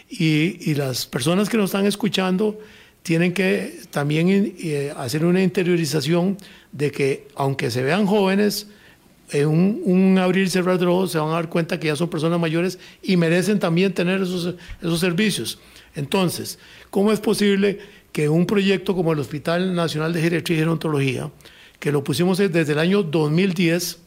[0.08, 2.58] Y, y las personas que nos están escuchando
[3.02, 6.36] tienen que también eh, hacer una interiorización
[6.72, 8.68] de que aunque se vean jóvenes,
[9.32, 12.08] en un, abrir y cerrar de ojos se van a dar cuenta que ya son
[12.08, 15.58] personas mayores y merecen también tener esos, esos servicios.
[15.94, 16.58] Entonces,
[16.90, 17.78] ¿cómo es posible
[18.12, 21.30] que un proyecto como el Hospital Nacional de Geriatría y Gerontología,
[21.78, 23.98] que lo pusimos desde el año 2010,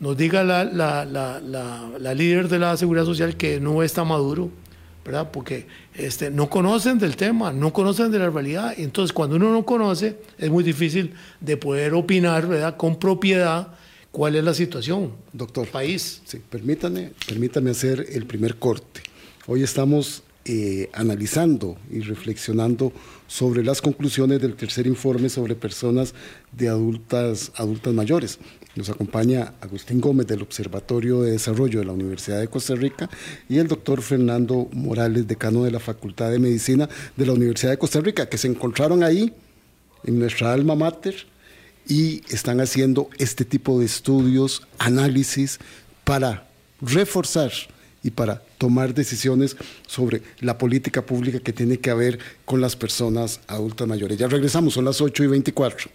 [0.00, 4.50] nos diga la, la, la, la, líder de la Seguridad Social que no está maduro,
[5.04, 5.30] ¿verdad?
[5.30, 8.74] Porque este, no conocen del tema, no conocen de la realidad.
[8.76, 12.76] Entonces, cuando uno no conoce, es muy difícil de poder opinar, ¿verdad?
[12.76, 13.74] Con propiedad
[14.12, 16.22] cuál es la situación, doctor país.
[16.24, 19.00] Sí, permítame, permítame hacer el primer corte.
[19.46, 22.92] Hoy estamos eh, analizando y reflexionando
[23.26, 26.14] sobre las conclusiones del tercer informe sobre personas
[26.52, 28.38] de adultas, adultas mayores.
[28.76, 33.08] Nos acompaña Agustín Gómez del Observatorio de Desarrollo de la Universidad de Costa Rica
[33.48, 37.78] y el doctor Fernando Morales, decano de la Facultad de Medicina de la Universidad de
[37.78, 39.32] Costa Rica, que se encontraron ahí
[40.04, 41.31] en nuestra alma mater
[41.88, 45.58] y están haciendo este tipo de estudios, análisis
[46.04, 46.48] para
[46.80, 47.52] reforzar
[48.02, 53.40] y para tomar decisiones sobre la política pública que tiene que haber con las personas
[53.46, 54.18] adultas mayores.
[54.18, 55.90] Ya regresamos, son las 8 y 24.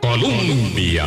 [0.00, 1.06] Colombia.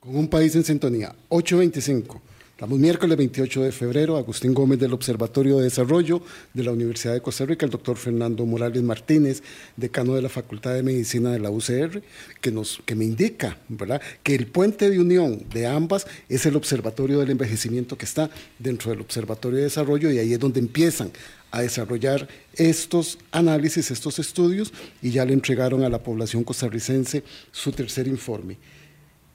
[0.00, 2.20] Con un país en sintonía, 825.
[2.62, 6.22] Estamos miércoles 28 de febrero, Agustín Gómez del Observatorio de Desarrollo
[6.54, 9.42] de la Universidad de Costa Rica, el doctor Fernando Morales Martínez,
[9.76, 12.04] decano de la Facultad de Medicina de la UCR,
[12.40, 14.00] que, nos, que me indica ¿verdad?
[14.22, 18.92] que el puente de unión de ambas es el Observatorio del Envejecimiento que está dentro
[18.92, 21.10] del Observatorio de Desarrollo y ahí es donde empiezan
[21.50, 24.72] a desarrollar estos análisis, estos estudios
[25.02, 28.56] y ya le entregaron a la población costarricense su tercer informe.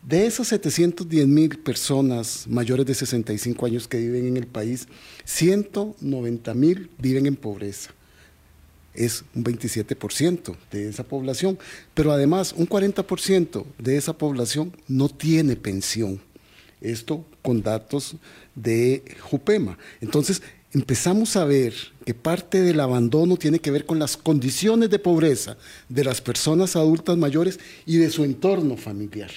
[0.08, 4.88] De esas 710 mil personas mayores de 65 años que viven en el país,
[5.26, 7.91] 190 mil viven en pobreza.
[8.93, 11.60] Es un 27% de esa población,
[11.93, 16.22] pero además un 40% de esa población no tiene pensión.
[16.80, 18.15] Esto con datos
[18.56, 19.78] de Jupema.
[20.00, 20.41] Entonces,
[20.72, 21.74] empezamos a ver
[22.06, 25.58] que parte del abandono tiene que ver con las condiciones de pobreza
[25.89, 29.32] de las personas adultas mayores y de su entorno familiar.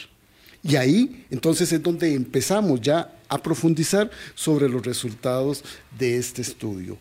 [0.63, 5.65] Y ahí entonces es donde empezamos ya a profundizar sobre los resultados
[5.99, 6.99] de este estudio.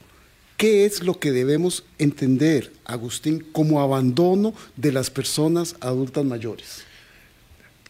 [0.58, 6.84] ¿Qué es lo que debemos entender, Agustín, como abandono de las personas adultas mayores?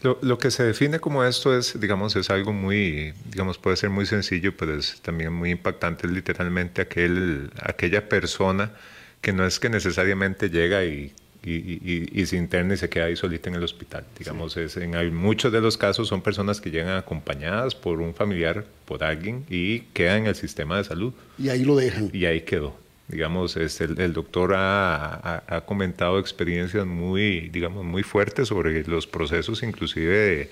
[0.02, 4.06] Lo, que se define como esto es, digamos, es algo muy, digamos, puede ser muy
[4.06, 8.72] sencillo, pero es también muy impactante, es literalmente aquel, aquella persona
[9.20, 13.48] que no es que necesariamente llega y y, se interna y se queda ahí solita
[13.48, 14.04] en el hospital.
[14.18, 18.64] Digamos, es, en muchos de los casos son personas que llegan acompañadas por un familiar,
[18.84, 21.12] por alguien, y quedan en el sistema de salud.
[21.38, 22.10] Y ahí lo dejan.
[22.12, 22.76] Y ahí quedó.
[23.08, 29.64] Digamos, este, el, doctor ha, ha, comentado experiencias muy, digamos, muy fuertes sobre los procesos
[29.64, 30.48] inclusive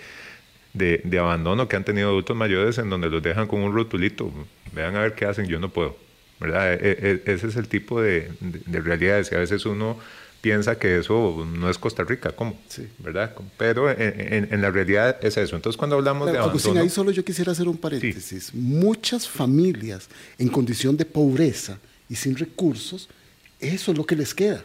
[0.72, 4.32] de, de, abandono que han tenido adultos mayores en donde los dejan con un rotulito.
[4.72, 5.96] Vean a ver qué hacen, yo no puedo.
[6.40, 6.74] ¿verdad?
[6.74, 9.30] E, e, ese es el tipo de, de, de realidades.
[9.30, 9.98] Y a veces uno
[10.48, 12.58] piensa que eso no es Costa Rica, ¿cómo?
[12.68, 12.88] Sí.
[13.00, 13.34] ¿Verdad?
[13.58, 15.56] Pero en, la realidad es eso.
[15.56, 16.80] Entonces, cuando hablamos de abandono...
[16.80, 18.54] ahí solo yo quisiera hacer un paréntesis.
[18.54, 20.08] Muchas familias
[20.38, 23.10] en condición de pobreza y sin recursos,
[23.60, 24.64] eso es lo que les queda.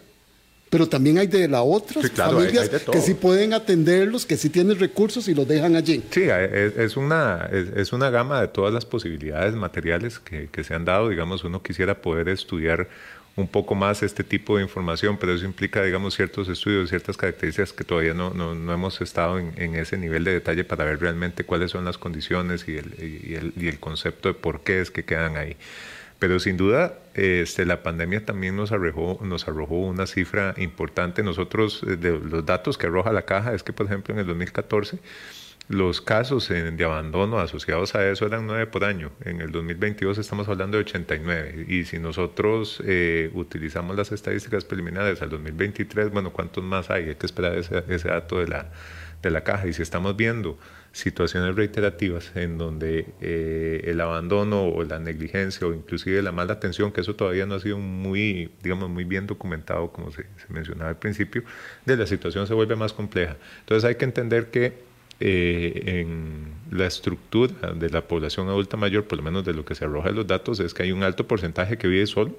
[0.70, 5.28] Pero también hay de las otras familias que sí pueden atenderlos, que sí tienen recursos
[5.28, 6.02] y los dejan allí.
[6.12, 10.86] Sí, es, una, es, una gama de todas las posibilidades materiales que, que se han
[10.86, 11.10] dado.
[11.10, 12.88] Digamos, uno quisiera poder estudiar
[13.36, 17.74] un poco más este tipo de información, pero eso implica, digamos, ciertos estudios, ciertas características
[17.74, 21.44] que todavía no, no, no hemos estado en, ese nivel de detalle para ver realmente
[21.44, 24.92] cuáles son las condiciones y el, y el, y el concepto de por qué es
[24.92, 25.58] que quedan ahí.
[26.24, 31.22] Pero sin duda, este, la pandemia también nos arrojó, nos arrojó una cifra importante.
[31.22, 34.28] Nosotros, eh, de los datos que arroja la caja, es que, por ejemplo, en el
[34.28, 35.00] 2014,
[35.70, 39.12] los casos de abandono asociados a eso eran nueve por año.
[39.24, 41.66] En el 2022 estamos hablando de 89.
[41.68, 47.10] Y si nosotros eh, utilizamos las estadísticas preliminares al 2023, bueno, ¿cuántos más hay?
[47.10, 48.72] Hay que esperar ese, dato de la,
[49.22, 49.68] de la caja.
[49.68, 50.60] Y si estamos viendo
[50.92, 56.92] situaciones reiterativas en donde eh, el abandono o la negligencia o inclusive la mala atención,
[56.92, 61.00] que eso todavía no ha sido muy, digamos, muy bien documentado, como se mencionaba al
[61.00, 61.44] principio,
[61.86, 63.38] de la situación se vuelve más compleja.
[63.62, 69.18] Entonces hay que entender que eh, en la estructura de la población adulta mayor, por
[69.18, 71.28] lo menos de lo que se arroja en los datos, es que hay un alto
[71.28, 72.36] porcentaje que vive solo.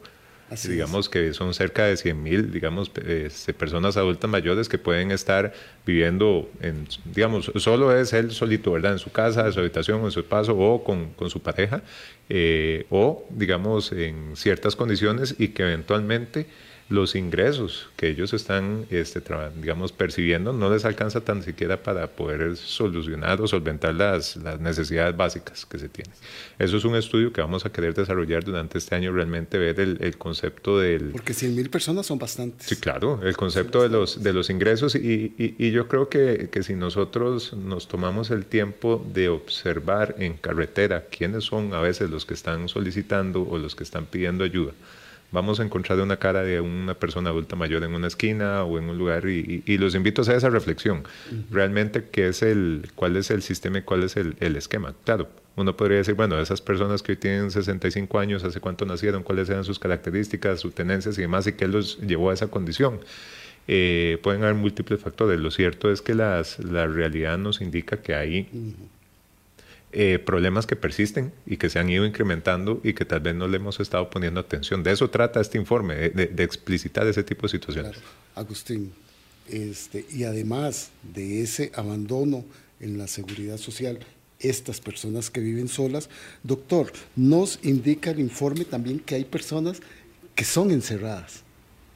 [0.68, 5.52] digamos que son cerca de 100 mil, digamos, este, personas adultas mayores que pueden estar
[5.86, 8.92] viviendo, en, digamos, solo es él solito, ¿verdad?
[8.92, 11.82] En su casa, en su habitación, en su espacio, o con, con su pareja,
[12.28, 16.46] eh, o, digamos, en ciertas condiciones y que eventualmente
[16.90, 19.22] los ingresos que ellos están, este,
[19.56, 25.16] digamos, percibiendo no les alcanza tan siquiera para poder solucionar o solventar las, las, necesidades
[25.16, 26.12] básicas que se tienen.
[26.58, 29.98] Eso es un estudio que vamos a querer desarrollar durante este año, realmente ver el,
[30.00, 31.10] el concepto del...
[31.10, 32.66] Porque 100 mil personas son bastantes.
[32.66, 36.48] Sí, claro, el concepto de los, de los ingresos y, y, y yo creo que,
[36.52, 42.10] que, si nosotros nos tomamos el tiempo de observar en carretera quiénes son a veces
[42.10, 44.72] los que están solicitando o los que están pidiendo ayuda,
[45.34, 48.88] vamos a encontrar una cara de una persona adulta mayor en una esquina o en
[48.88, 51.02] un lugar y, los invito a hacer esa reflexión.
[51.50, 54.94] Realmente, ¿qué es el, ¿cuál es el sistema y cuál es el, el, esquema?
[55.04, 59.24] Claro, uno podría decir, bueno, esas personas que hoy tienen 65 años, ¿hace cuánto nacieron?
[59.24, 61.46] ¿Cuáles eran sus características, sus tenencias y demás?
[61.48, 63.00] ¿Y qué los llevó a esa condición?
[63.66, 65.40] Eh, pueden haber múltiples factores.
[65.40, 68.48] Lo cierto es que las, la realidad nos indica que hay
[69.96, 73.46] eh, problemas que persisten y que se han ido incrementando y que tal vez no
[73.46, 74.82] le hemos estado poniendo atención.
[74.82, 77.92] De eso trata este informe, de, explicitar ese tipo de situaciones.
[78.34, 78.92] Agustín,
[79.48, 82.44] este, y además de ese abandono
[82.80, 84.00] en la seguridad social,
[84.40, 86.10] estas personas que viven solas,
[86.42, 89.80] doctor, nos indica el informe también que hay personas
[90.34, 91.44] que son encerradas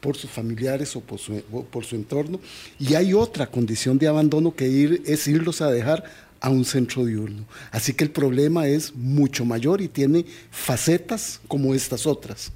[0.00, 2.38] por sus familiares o por su, por su entorno,
[2.78, 6.04] y hay otra condición de abandono que ir, es irlos a dejar
[6.40, 7.44] a un centro diurno.
[7.70, 12.52] Así que el problema es mucho mayor y tiene facetas como estas otras.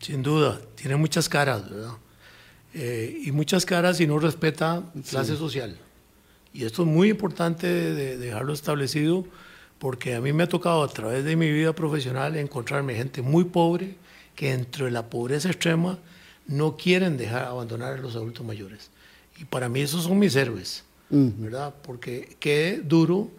[0.00, 1.92] Sin duda, tiene muchas caras, ¿verdad?
[2.74, 5.76] Eh, y muchas caras y no respeta clase social.
[6.52, 9.24] Y esto es muy importante de dejarlo establecido
[9.78, 13.44] porque a mí me ha tocado a través de mi vida profesional encontrarme gente muy
[13.44, 13.96] pobre
[14.34, 15.98] que entre la pobreza extrema
[16.46, 18.90] no quieren dejar abandonar a los adultos mayores.
[19.38, 20.84] Y para mí esos son mis héroes.
[21.10, 21.74] ¿Verdad?
[21.82, 23.30] Porque qué duro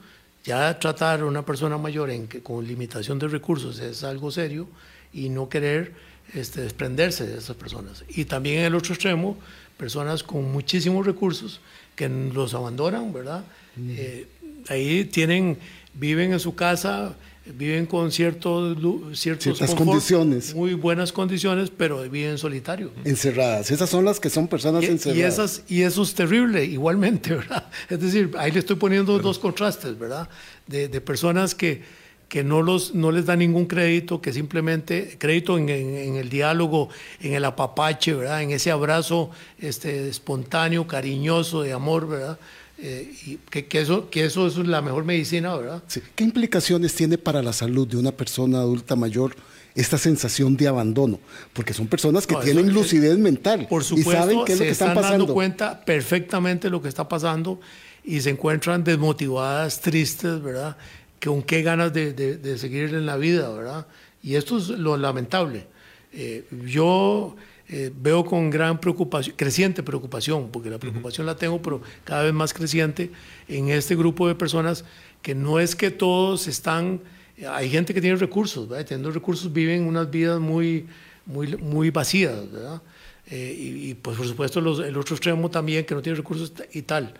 [0.43, 4.67] ya tratar a una persona mayor en que, con limitación de recursos es algo serio
[5.11, 5.93] y no querer
[6.33, 8.03] este, desprenderse de esas personas.
[8.09, 9.37] Y también en el otro extremo,
[9.77, 11.61] personas con muchísimos recursos
[11.95, 13.43] que los abandonan, ¿verdad?
[13.77, 14.27] Eh,
[14.69, 15.57] ahí tienen,
[15.93, 18.77] viven en su casa, viven con ciertos,
[19.17, 20.55] ciertos ciertas condiciones.
[20.55, 22.91] Muy buenas condiciones, pero viven solitario.
[23.03, 23.71] Encerradas.
[23.71, 25.17] Esas son las que son personas encerradas.
[25.17, 27.67] Y, esas, y eso es terrible, igualmente, ¿verdad?
[27.89, 30.27] Es decir, ahí le estoy poniendo dos contrastes, ¿verdad?
[30.67, 31.83] De, de personas que,
[32.27, 36.89] que no, los, no les da ningún crédito, que simplemente crédito en, en, el diálogo,
[37.21, 38.41] en el apapache, ¿verdad?
[38.41, 39.29] En ese abrazo
[39.59, 42.39] este, espontáneo, cariñoso, de amor, ¿verdad?
[42.77, 45.83] Eh, y que, eso, que eso es la mejor medicina, ¿verdad?
[46.15, 49.33] ¿Qué implicaciones tiene para la salud de una persona adulta mayor
[49.75, 51.19] esta sensación de abandono?
[51.53, 54.71] Porque son personas que tienen lucidez mental por supuesto, y saben qué es lo que
[54.71, 55.19] están, pasando.
[55.19, 57.61] dando cuenta perfectamente lo que está pasando
[58.03, 60.75] y se encuentran desmotivadas, tristes, ¿verdad?
[61.23, 63.87] Con qué ganas de, seguir en la vida, ¿verdad?
[64.21, 65.67] Y esto es lo lamentable.
[66.11, 67.35] Eh, yo
[67.67, 72.33] eh, veo con gran preocupación, creciente preocupación, porque la preocupación la tengo, pero cada vez
[72.33, 73.11] más creciente
[73.47, 74.85] en este grupo de personas
[75.21, 77.01] que no es que todos están,
[77.49, 78.85] hay gente que tiene recursos, ¿verdad?
[78.85, 80.85] teniendo recursos viven unas vidas muy,
[81.25, 82.81] muy, muy vacías, ¿verdad?
[83.27, 87.15] Eh, y, pues por supuesto el otro extremo también que no tiene recursos y tal.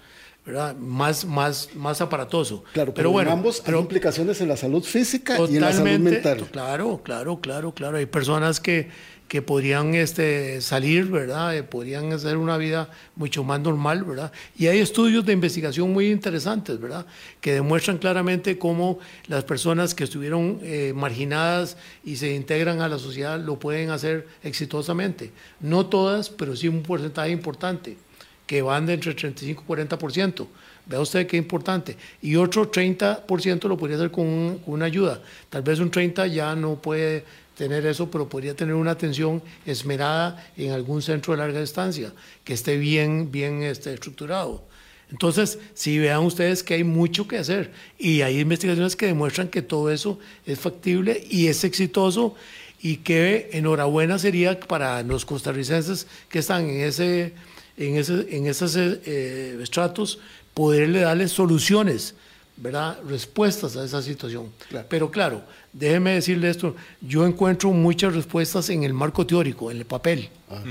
[0.46, 0.76] ¿verdad?
[0.76, 2.64] Más, más, más aparatoso.
[2.72, 6.48] Claro, pero, bueno, ambos hay implicaciones en la salud física y en la salud mental.
[6.52, 7.98] Claro, claro, claro, claro.
[7.98, 8.90] Hay personas que
[9.28, 11.56] que podrían este, salir, ¿verdad?
[11.56, 14.32] Eh, podrían hacer una vida mucho más normal, ¿verdad?
[14.58, 17.06] Y hay estudios de investigación muy interesantes, ¿verdad?
[17.42, 23.00] Que demuestran claramente cómo las personas que estuvieron eh, marginadas y se integran a la
[23.00, 25.32] sociedad lo pueden hacer exitosamente.
[25.60, 27.98] No todas, pero sí un porcentaje importante,
[28.46, 30.48] que van de entre 35 y 40%.
[30.88, 31.98] Vea usted qué importante.
[32.22, 35.20] Y otro 30% lo podría hacer con, con, una ayuda.
[35.50, 40.46] Tal vez un 30% ya no puede tener eso, pero podría tener una atención esmerada
[40.58, 42.14] en algún centro de larga distancia,
[42.44, 44.64] que esté bien, bien este, estructurado.
[45.12, 49.62] Entonces, si vean ustedes que hay mucho que hacer y hay investigaciones que demuestran que
[49.62, 52.36] todo eso es factible y es exitoso
[52.82, 57.34] y que enhorabuena sería para los costarricenses que están en, ese,
[57.78, 60.20] en, ese, en esos eh, estratos
[60.54, 62.16] poderle darles soluciones
[62.58, 62.98] ¿verdad?
[63.08, 64.52] respuestas a esa situación.
[64.90, 69.86] Pero claro, déjeme decirle esto, yo encuentro muchas respuestas en el marco teórico, en el
[69.86, 70.30] papel.
[70.50, 70.62] Ah.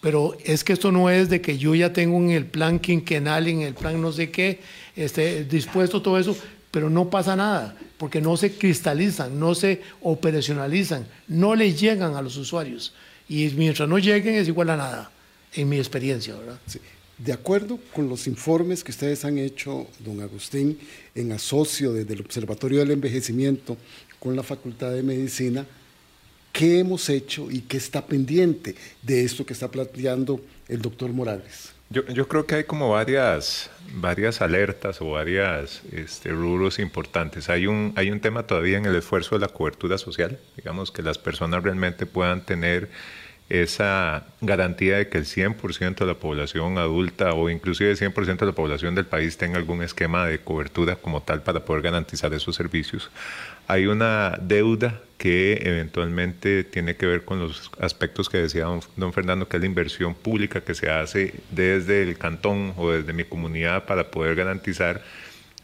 [0.00, 3.48] Pero es que esto no es de que yo ya tengo en el plan quinquenal,
[3.48, 4.60] en el plan no sé qué,
[4.96, 6.36] este, dispuesto todo eso,
[6.70, 12.22] pero no pasa nada, porque no se cristalizan, no se operacionalizan, no le llegan a
[12.22, 12.94] los usuarios.
[13.28, 15.10] Y mientras no lleguen es igual a nada,
[15.52, 16.58] en mi experiencia, ¿verdad?
[16.66, 16.80] Sí.
[17.24, 20.78] De acuerdo con los informes que ustedes han hecho, don Agustín,
[21.14, 23.76] en asocio desde el Observatorio del Envejecimiento
[24.18, 25.66] con la Facultad de Medicina,
[26.50, 31.74] ¿qué hemos hecho y qué está pendiente de esto que está planteando el doctor Morales?
[31.90, 37.50] Yo, creo que hay como varias, varias alertas o varias este, rubros importantes.
[37.50, 41.02] Hay un, hay un tema todavía en el esfuerzo de la cobertura social, digamos que
[41.02, 42.88] las personas realmente puedan tener
[43.50, 48.46] esa garantía de que el 100% de la población adulta o inclusive el 100% de
[48.46, 52.54] la población del país tenga algún esquema de cobertura como tal para poder garantizar esos
[52.54, 53.10] servicios.
[53.66, 59.48] Hay una deuda que eventualmente tiene que ver con los aspectos que decía don, Fernando,
[59.48, 63.84] que es la inversión pública que se hace desde el cantón o desde mi comunidad
[63.84, 65.02] para poder garantizar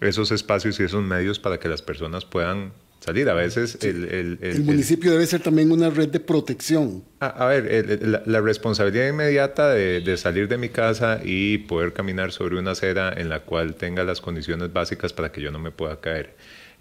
[0.01, 3.29] esos espacios y esos medios para que las personas puedan salir.
[3.29, 7.05] A veces el, el, municipio debe ser también una red de protección.
[7.21, 12.73] A, ver, la, responsabilidad inmediata de, salir de mi casa y poder caminar sobre una
[12.73, 16.37] acera en la cual tenga las condiciones básicas para que yo no me pueda caer.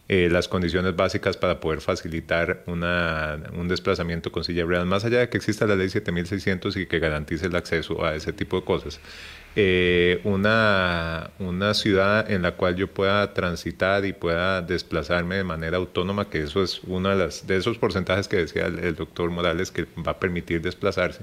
[0.07, 5.19] Eh, las condiciones básicas para poder facilitar una, un desplazamiento con silla real, más allá
[5.19, 8.65] de que exista la ley 7600 y que garantice el acceso a ese tipo de
[8.65, 8.99] cosas.
[9.55, 15.77] Eh, una, una ciudad en la cual yo pueda transitar y pueda desplazarme de manera
[15.77, 19.71] autónoma, que eso es uno de, las, de esos porcentajes que decía el, doctor Morales
[19.71, 21.21] que va a permitir desplazarse,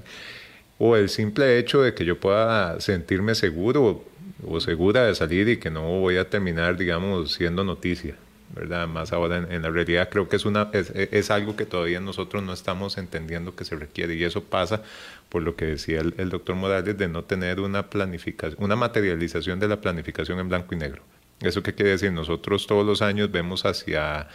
[0.77, 4.03] o el simple hecho de que yo pueda sentirme seguro
[4.45, 8.15] o segura de salir y que no voy a terminar, digamos, siendo noticia.
[8.53, 8.87] ¿Verdad?
[8.87, 12.43] Más ahora en, la realidad creo que es, una, es, es, algo que todavía nosotros
[12.43, 14.83] no estamos entendiendo que se requiere y eso pasa
[15.29, 19.67] por lo que decía el, doctor Morales de no tener una planificación, una materialización de
[19.67, 21.01] la planificación en blanco y negro.
[21.41, 22.11] ¿Eso qué quiere decir?
[22.11, 24.27] Nosotros todos los años vemos hacia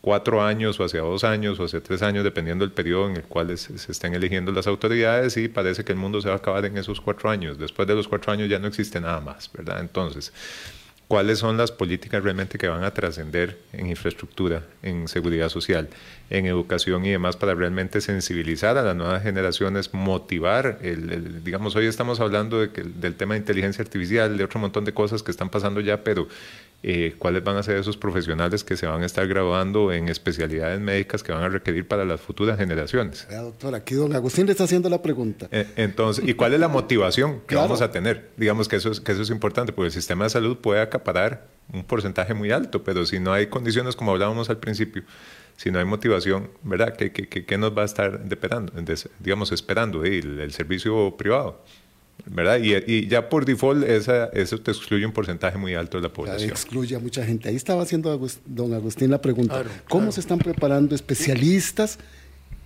[0.00, 3.24] cuatro años o hacia dos años o hacia tres años, dependiendo del periodo en el
[3.24, 6.64] cual se estén eligiendo las autoridades y parece que el mundo se va a acabar
[6.64, 7.58] en esos cuatro años.
[7.58, 9.80] Después de los cuatro años ya no existe nada más, ¿verdad?
[9.80, 10.32] Entonces,
[11.08, 15.88] cuáles son las políticas realmente que van a trascender en infraestructura, en seguridad social,
[16.30, 21.86] en educación y demás para realmente sensibilizar a las nuevas generaciones, motivar, el, digamos, hoy
[21.86, 25.30] estamos hablando de que, del tema de inteligencia artificial, de otro montón de cosas que
[25.30, 26.26] están pasando ya, pero
[26.82, 30.78] eh, cuáles van a ser esos profesionales que se van a estar graduando en especialidades
[30.80, 33.26] médicas que van a requerir para las futuras generaciones.
[33.30, 35.48] Ya, doctor, aquí don Agustín le está haciendo la pregunta.
[35.50, 38.30] Eh, entonces, ¿y cuál es la motivación que vamos a tener?
[38.36, 41.46] Digamos que eso, es, que eso es importante, porque el sistema de salud puede acaparar
[41.72, 45.02] un porcentaje muy alto, pero si no hay condiciones como hablábamos al principio,
[45.56, 46.94] si no hay motivación, ¿verdad?
[46.94, 48.72] ¿Qué, qué, qué nos va a estar esperando,
[49.18, 51.64] digamos, esperando el servicio privado?
[52.24, 52.58] ¿Verdad?
[52.60, 56.50] Y, ya por default esa, eso te excluye un porcentaje muy alto de la población.
[56.50, 57.48] excluye a mucha gente.
[57.48, 59.64] Ahí estaba haciendo don Agustín la pregunta.
[59.88, 61.98] ¿Cómo se están preparando especialistas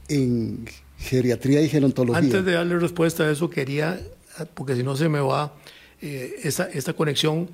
[0.08, 0.64] en
[0.98, 2.20] geriatría y gerontología?
[2.20, 4.00] Antes de darle respuesta a eso, quería,
[4.54, 5.54] porque si no se me va,
[6.00, 7.50] eh, esta, esta conexión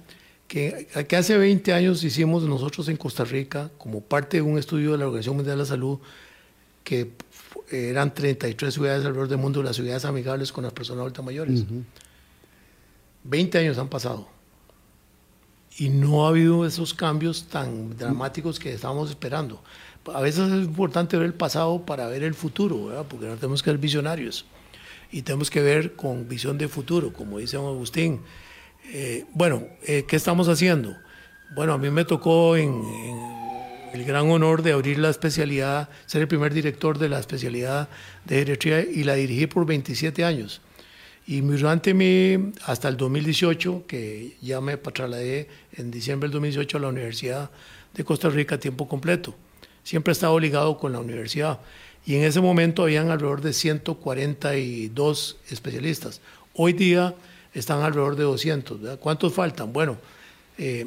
[0.47, 4.93] que, que, hace 20 años hicimos nosotros en Costa Rica como parte de un estudio
[4.93, 5.99] de la Organización Mundial de la Salud
[6.87, 7.11] que
[7.73, 11.65] eran 33 ciudades alrededor del mundo, las ciudades amigables con las personas adultas mayores.
[13.25, 14.29] 20 años han pasado
[15.77, 19.65] y no ha habido esos cambios tan dramáticos que estábamos esperando.
[20.15, 23.05] A veces es importante ver el pasado para ver el futuro, ¿verdad?
[23.09, 24.47] porque no tenemos que ser visionarios
[25.11, 28.21] y tenemos que ver con visión de futuro, como dice don Agustín.
[28.93, 30.95] Eh, bueno, eh, ¿qué estamos haciendo?
[31.57, 32.81] Bueno, a mí me tocó en
[33.97, 37.89] el gran honor de abrir la especialidad, ser el primer director de la especialidad
[38.27, 40.61] de geriatría y la dirigí por 27 años.
[41.27, 46.81] Y durante mi, hasta el 2018, que ya me trasladé en diciembre del 2018 a
[46.81, 47.51] la Universidad
[47.95, 49.35] de Costa Rica a tiempo completo.
[49.83, 51.59] Siempre he estado ligado con la universidad.
[52.05, 56.21] Y en ese momento habían alrededor de 142 especialistas.
[56.55, 57.15] Hoy día
[57.55, 58.99] están alrededor de 200.
[58.99, 59.73] ¿Cuántos faltan?
[59.73, 59.97] Bueno,
[60.59, 60.87] eh,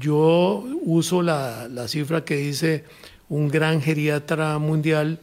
[0.00, 2.84] yo uso la, la, cifra que dice
[3.28, 5.18] un gran geriatra mundial,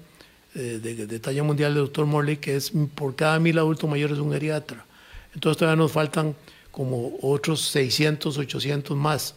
[0.56, 4.32] eh, de, talla mundial, el doctor Morley, que es por cada mil adultos mayores un
[4.32, 4.86] geriatra.
[5.34, 6.36] Entonces todavía nos faltan
[6.72, 9.36] como otros 600, 800 más.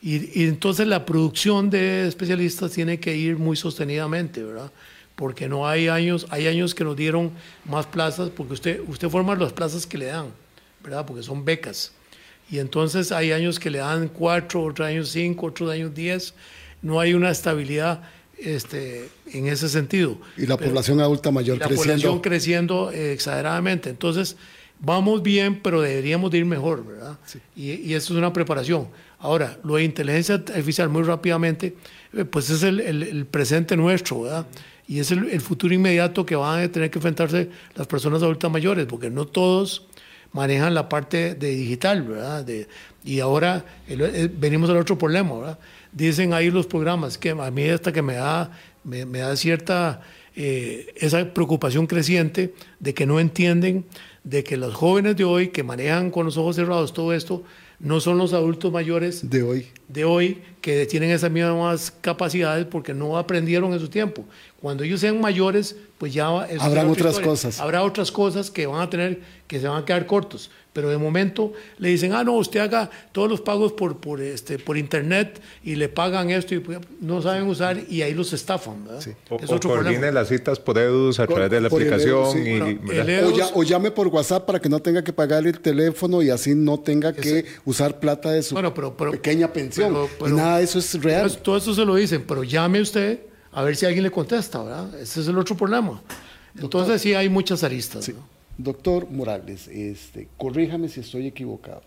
[0.00, 4.70] Y, y, entonces la producción de especialistas tiene que ir muy sostenidamente, ¿verdad?
[5.16, 7.32] Porque no hay años, hay años que nos dieron
[7.64, 10.26] más plazas, porque usted, usted forma las plazas que le dan,
[10.82, 11.04] ¿verdad?
[11.04, 11.92] Porque son becas.
[12.50, 16.34] Y entonces hay años que le dan cuatro, otros años cinco, otros años diez.
[16.80, 18.02] No hay una estabilidad
[18.38, 20.18] este, en ese sentido.
[20.36, 21.92] Y la población adulta mayor la creciendo.
[21.92, 23.90] La población creciendo eh, exageradamente.
[23.90, 24.36] Entonces,
[24.80, 27.18] vamos bien, pero deberíamos de ir mejor, ¿verdad?
[27.56, 28.88] Y, y, eso es una preparación.
[29.18, 31.74] Ahora, lo de inteligencia artificial, muy rápidamente,
[32.12, 34.46] eh, pues es el, el, presente nuestro, ¿verdad?
[34.86, 38.50] Y es el, el, futuro inmediato que van a tener que enfrentarse las personas adultas
[38.50, 39.87] mayores, porque no todos
[40.32, 42.46] manejan la parte de digital, ¿verdad?
[43.04, 43.64] Y ahora
[44.38, 45.58] venimos al otro problema, ¿verdad?
[45.92, 48.50] Dicen ahí los programas que a mí hasta que me da,
[48.84, 50.02] me, da cierta
[50.36, 53.86] eh, esa preocupación creciente de que no entienden
[54.24, 57.42] de que los jóvenes de hoy que manejan con los ojos cerrados todo esto
[57.80, 62.92] no son los adultos mayores de hoy de hoy que tienen esas mismas capacidades porque
[62.92, 64.24] no aprendieron en su tiempo.
[64.60, 67.58] Cuando ellos sean mayores, pues ya habrán otras cosas.
[67.58, 70.96] Habrá otras cosas que van a tener que se van a quedar cortos pero de
[70.96, 75.40] momento le dicen, ah, no, usted haga todos los pagos por, por, este, por internet
[75.64, 78.84] y le pagan esto y pues, no saben usar y ahí los estafan.
[78.84, 79.04] ¿verdad?
[79.28, 82.38] O, es otro coordine las citas por EDUS a través de la aplicación.
[82.46, 82.78] y,
[83.54, 86.78] o, llame por WhatsApp para que no tenga que pagar el teléfono y así no
[86.78, 88.54] tenga que usar plata de su
[89.10, 89.96] pequeña pensión.
[90.24, 91.22] y nada de eso es real.
[91.22, 93.18] Pues, todo eso se lo dicen, pero llame usted
[93.50, 94.94] a ver si alguien le contesta, ¿verdad?
[95.00, 96.00] Ese es el otro problema.
[96.56, 98.08] Entonces sí hay muchas aristas.
[98.58, 101.82] Doctor Morales, este, corríjame si estoy equivocado.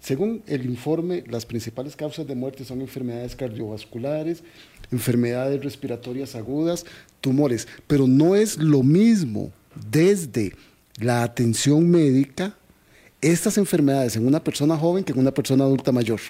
[0.00, 4.42] Según el informe, las principales causas de muerte son enfermedades cardiovasculares,
[4.90, 6.84] enfermedades respiratorias agudas,
[7.20, 9.52] tumores, pero no es lo mismo
[9.90, 10.54] desde
[10.98, 12.56] la atención médica
[13.20, 16.20] estas enfermedades en una persona joven que en una persona adulta mayor.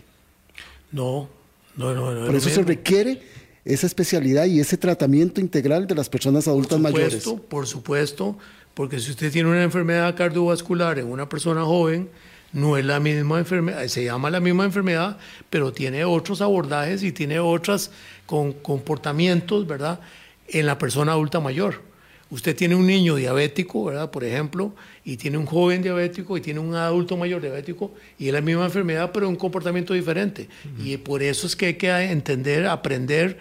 [0.92, 1.28] No,
[1.76, 2.12] no, no.
[2.12, 3.22] no Por eso se requiere
[3.64, 7.48] esa especialidad y ese tratamiento integral de las personas adultas por supuesto, mayores.
[7.48, 8.38] Por supuesto,
[8.74, 12.08] porque si usted tiene una enfermedad cardiovascular en una persona joven,
[12.52, 15.18] no es la misma enfermedad, se llama la misma enfermedad,
[15.50, 17.90] pero tiene otros abordajes y tiene otros
[18.26, 20.00] comportamientos, ¿verdad?
[20.48, 21.89] En la persona adulta mayor.
[22.30, 24.10] Usted tiene un niño diabético, ¿verdad?
[24.10, 24.72] Por ejemplo,
[25.04, 28.66] y tiene un joven diabético y tiene un adulto mayor diabético y es la misma
[28.66, 30.48] enfermedad, pero un comportamiento diferente.
[30.78, 33.38] Y por eso es que hay que entender, aprender,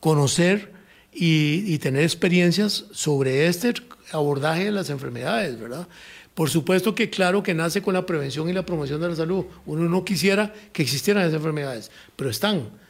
[0.00, 0.72] conocer
[1.12, 3.74] y, y tener experiencias sobre este
[4.10, 5.86] abordaje de las enfermedades, ¿verdad?
[6.34, 9.44] Por supuesto que claro que nace con la prevención y la promoción de la salud.
[9.66, 12.81] Uno no quisiera que existieran esas enfermedades, pero están.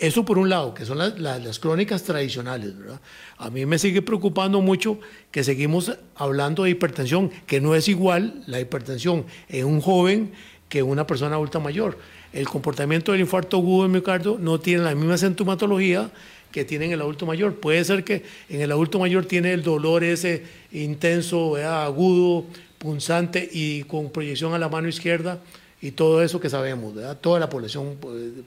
[0.00, 3.02] Eso por un lado, que son las, las, crónicas tradicionales, ¿verdad?
[3.36, 4.98] A mí me sigue preocupando mucho
[5.30, 10.32] que seguimos hablando de hipertensión, que no es igual la hipertensión en un joven
[10.70, 11.98] que una persona adulta mayor.
[12.32, 16.10] El comportamiento del infarto agudo de miocardio no tiene la misma sintomatología
[16.50, 17.56] que tiene en el adulto mayor.
[17.56, 22.46] Puede ser que en el adulto mayor tiene el dolor ese intenso, agudo,
[22.78, 25.40] punzante y con proyección a la mano izquierda
[25.80, 27.96] y todo eso que sabemos, toda la población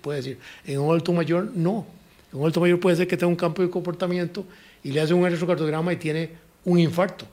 [0.02, 0.38] puede, decir.
[0.66, 1.86] En un adulto mayor no.
[2.32, 4.46] En un adulto mayor puede ser que tenga un campo de comportamiento
[4.84, 6.32] y le hace un electrocardiograma y tiene
[6.66, 7.26] un infarto.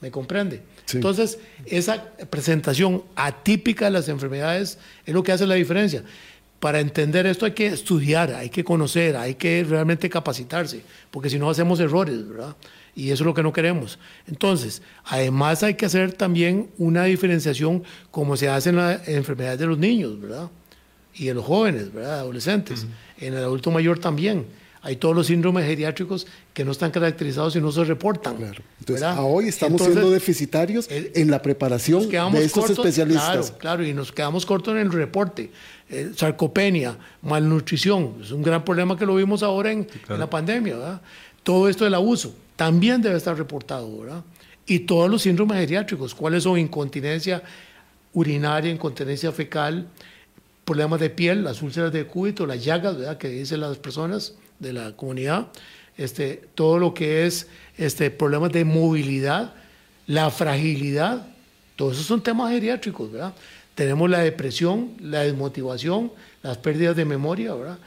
[0.00, 0.60] ¿Me comprende?
[0.92, 6.04] Entonces, esa presentación atípica de las enfermedades es lo que hace la diferencia
[6.64, 10.80] para entender esto hay que estudiar, hay que conocer, hay que realmente capacitarse,
[11.10, 12.56] porque si no hacemos errores, ¿verdad?
[12.96, 13.98] Y eso es lo que no queremos.
[14.26, 19.66] Entonces, además hay que hacer también una diferenciación como se hace en las enfermedades de
[19.66, 20.48] los niños, ¿verdad?
[21.14, 22.20] Y de los jóvenes, ¿verdad?
[22.20, 22.86] Adolescentes.
[23.18, 24.46] En el adulto mayor también
[24.84, 28.36] hay todos los síndromes geriátricos que no están caracterizados y no reportan.
[28.36, 28.62] Claro.
[28.78, 33.50] Entonces, hoy estamos siendo deficitarios eh, en la preparación de estos especialistas.
[33.52, 35.50] Claro, claro, y nos quedamos cortos en el reporte.
[35.88, 40.76] Eh, sarcopenia, malnutrición, es un gran problema que lo vimos ahora en, la pandemia.
[40.76, 41.00] ¿verdad?
[41.42, 43.98] Todo esto del abuso también debe estar reportado.
[43.98, 44.22] ¿verdad?
[44.66, 47.42] Y todos los síndromes geriátricos, cuáles son incontinencia
[48.12, 49.88] urinaria, incontinencia fecal,
[50.64, 53.18] problemas de piel, las úlceras de cúbito, las llagas, ¿verdad?
[53.18, 55.48] que dicen las personas, de la comunidad,
[55.96, 59.52] este, todo lo que es este, problemas de movilidad,
[60.06, 61.26] la fragilidad,
[61.76, 63.34] todos esos son temas geriátricos, ¿verdad?
[63.74, 67.78] Tenemos la depresión, la desmotivación, las pérdidas de memoria, ¿verdad?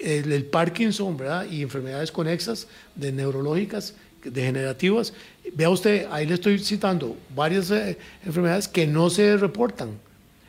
[0.00, 1.46] El, Parkinson, ¿verdad?
[1.50, 3.94] Y enfermedades conexas, de neurológicas,
[4.30, 5.12] degenerativas.
[5.54, 9.90] Vea usted, ahí le estoy citando varias eh, enfermedades que no se reportan.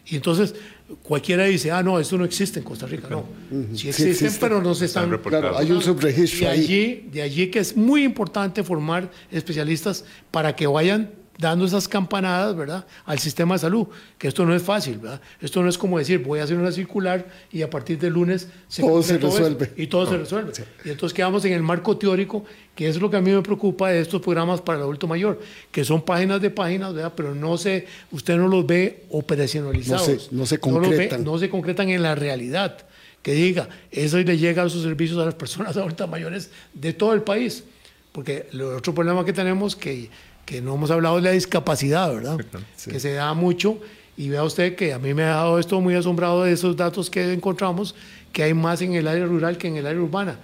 [0.05, 0.55] Y entonces,
[1.03, 3.09] cualquiera dice, ah, no, eso no existe en Costa Rica.
[3.09, 3.25] No,
[3.73, 5.57] sí, existen, pero no se están, reportando.
[5.57, 10.65] hay un subregistro de allí, De allí que es muy importante formar especialistas para que
[10.65, 15.21] vayan dando esas campanadas, ¿verdad?, al sistema de salud, que esto no es fácil, ¿verdad?
[15.39, 18.47] Esto no es como decir, voy a hacer una circular y a partir del lunes
[18.67, 19.71] se todo se resuelve.
[19.77, 20.53] y todo se resuelve.
[20.83, 22.43] Y entonces quedamos en el marco teórico,
[22.75, 25.39] que es lo que a mí me preocupa de estos programas para el adulto mayor,
[25.71, 27.13] que son páginas de páginas, ¿verdad?
[27.15, 30.07] Pero no se, usted no los ve operacionalizados.
[30.07, 31.23] No se, no se concretan.
[31.23, 32.77] No, se concretan en la realidad.
[33.21, 37.13] Que diga, eso le llega a sus servicios a las personas adultas mayores de todo
[37.13, 37.63] el país.
[38.11, 40.09] Porque el otro problema que tenemos que
[40.47, 42.39] que no hemos hablado de la discapacidad, ¿verdad?
[42.85, 43.79] Que se da mucho.
[44.15, 47.09] Y vea usted que a mí me ha dado esto muy asombrado de esos datos
[47.09, 47.93] que encontramos,
[48.31, 50.39] que hay más en el área rural que en el área urbana.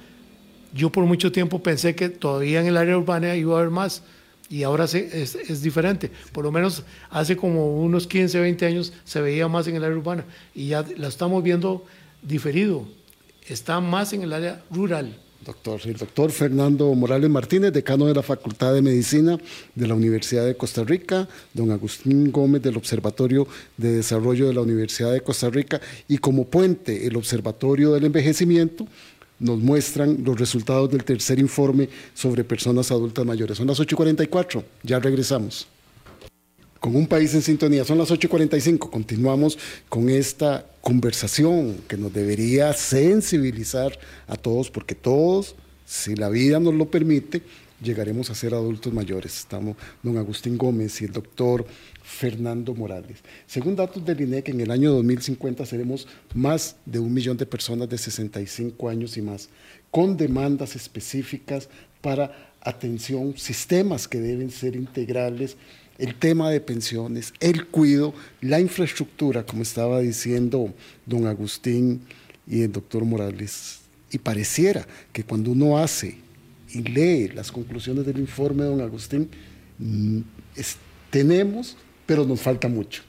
[0.74, 4.04] Yo por mucho tiempo pensé que todavía en el área urbana iba a haber más
[4.50, 6.12] y ahora es, es, diferente.
[6.34, 9.98] Por lo menos hace como unos 15, 20 años se veía más en el área
[9.98, 11.86] urbana y ya la estamos viendo
[12.22, 12.86] diferido.
[13.48, 15.16] Está más en el área rural.
[15.44, 15.82] Doctor.
[15.86, 19.38] El doctor Fernando Morales Martínez, decano de la Facultad de Medicina
[19.76, 24.62] de la Universidad de Costa Rica, don Agustín Gómez del Observatorio de Desarrollo de la
[24.62, 28.88] Universidad de Costa Rica y como puente el Observatorio del Envejecimiento,
[29.40, 33.58] nos muestran los resultados del tercer informe sobre personas adultas mayores.
[33.58, 35.68] Son las 8.44, ya regresamos.
[36.84, 39.58] Con un país en sintonía, son las 8.45, continuamos
[39.88, 45.56] con esta conversación que nos debería sensibilizar a todos, porque todos,
[45.86, 47.42] si la vida nos lo permite,
[47.82, 49.40] llegaremos a ser adultos mayores.
[49.40, 51.66] Estamos don Agustín Gómez y el doctor
[52.04, 53.20] Fernando Morales.
[53.48, 57.88] Según datos del INEC, en el año 2050 seremos más de un millón de personas
[57.88, 59.48] de 65 años y más,
[59.90, 61.70] con demandas específicas
[62.02, 65.56] para atención, sistemas que deben ser integrales,
[65.98, 70.74] el tema de pensiones, el cuido, la infraestructura, como estaba diciendo
[71.06, 72.02] don Agustín
[72.48, 73.82] y el doctor Morales.
[74.12, 76.18] Y pareciera que cuando uno hace
[76.70, 79.30] y lee las conclusiones del informe de don Agustín,
[79.80, 80.20] mm,
[81.10, 83.04] tenemos, pero nos falta mucho.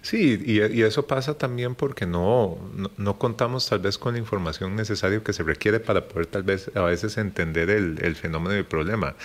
[0.00, 2.56] Sí, y, eso pasa también porque no,
[2.96, 6.70] no, contamos tal vez con la información necesaria que se requiere para poder tal vez
[6.74, 9.16] a veces entender el, el fenómeno del problema.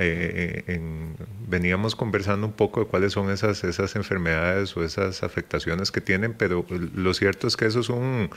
[0.00, 0.80] Eh,
[1.46, 6.34] veníamos conversando un poco de cuáles son esas, esas enfermedades o esas afectaciones que tienen,
[6.34, 8.30] pero lo cierto es que eso es un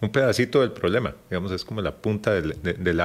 [0.00, 2.54] un pedacito del problema, digamos, es como la punta del,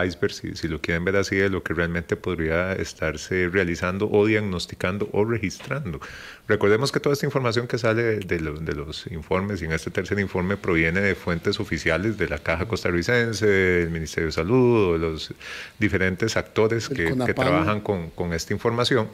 [0.06, 4.26] iceberg, si, si, lo quieren ver así, de lo que realmente podría estarse realizando o
[4.28, 6.00] diagnosticando o registrando.
[6.46, 10.58] Recordemos que toda esta información que sale de, los informes y en este tercer informe
[10.58, 15.34] proviene de fuentes oficiales de la Caja Costarricense, del Ministerio de Salud, o de los
[15.80, 19.08] diferentes actores que, trabajan con, esta información.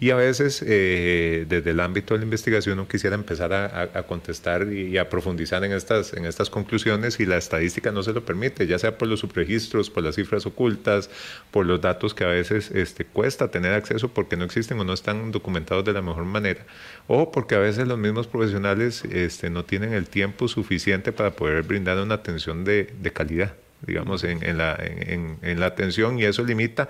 [0.00, 4.66] Y a veces, eh, desde el ámbito de la investigación, uno quisiera empezar a, contestar
[4.72, 8.66] y, a profundizar en estas, en estas conclusiones y la estadística no se lo permite,
[8.66, 11.10] ya sea por los subregistros, por las cifras ocultas,
[11.50, 14.92] por los datos que a veces este, cuesta tener acceso porque no existen o no
[14.92, 16.66] están documentados de la mejor manera
[17.06, 21.62] o porque a veces los mismos profesionales este, no tienen el tiempo suficiente para poder
[21.62, 23.54] brindar una atención de, calidad,
[23.86, 26.88] digamos, en, la, en, la atención y eso limita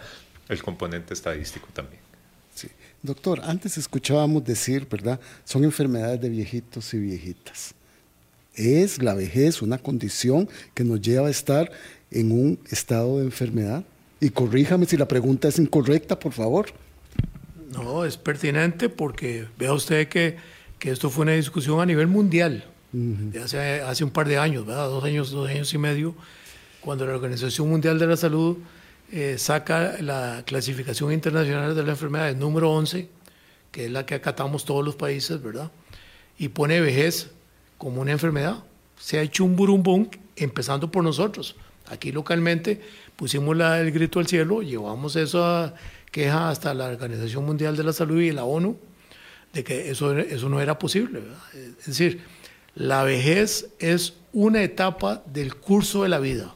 [0.49, 2.01] el componente estadístico también.
[3.03, 5.18] Doctor, antes escuchábamos decir, ¿verdad?
[5.45, 7.74] Son enfermedades de viejitos y viejitas.
[8.55, 11.70] ¿Es la vejez una condición que nos lleva a estar
[12.11, 13.84] en un estado de enfermedad?
[14.20, 16.66] Y corríjame si la pregunta es incorrecta, por favor.
[17.72, 20.36] No, es pertinente porque vea usted que,
[20.78, 22.64] que esto fue una discusión a nivel mundial,
[23.42, 24.88] hace, hace un par de años, ¿verdad?
[24.88, 26.14] dos años, dos años y medio,
[26.82, 28.59] cuando la Organización Mundial de la Salud
[29.11, 33.09] eh, saca la clasificación internacional de la enfermedad número 11,
[33.70, 35.70] que es la que acatamos todos los países, ¿verdad?
[36.38, 37.30] Y pone vejez
[37.83, 38.59] como una enfermedad.
[38.97, 40.07] Se ha hecho un burumbum,
[40.37, 41.57] empezando por nosotros.
[41.89, 42.80] Aquí localmente
[43.16, 45.74] pusimos la, el grito al cielo, llevamos eso a
[46.12, 48.76] queja hasta la Organización Mundial de la Salud y la ONU
[49.53, 51.22] de que eso, eso no era posible.
[51.80, 52.20] Es decir,
[52.76, 56.55] la vejez es una etapa del curso de la vida.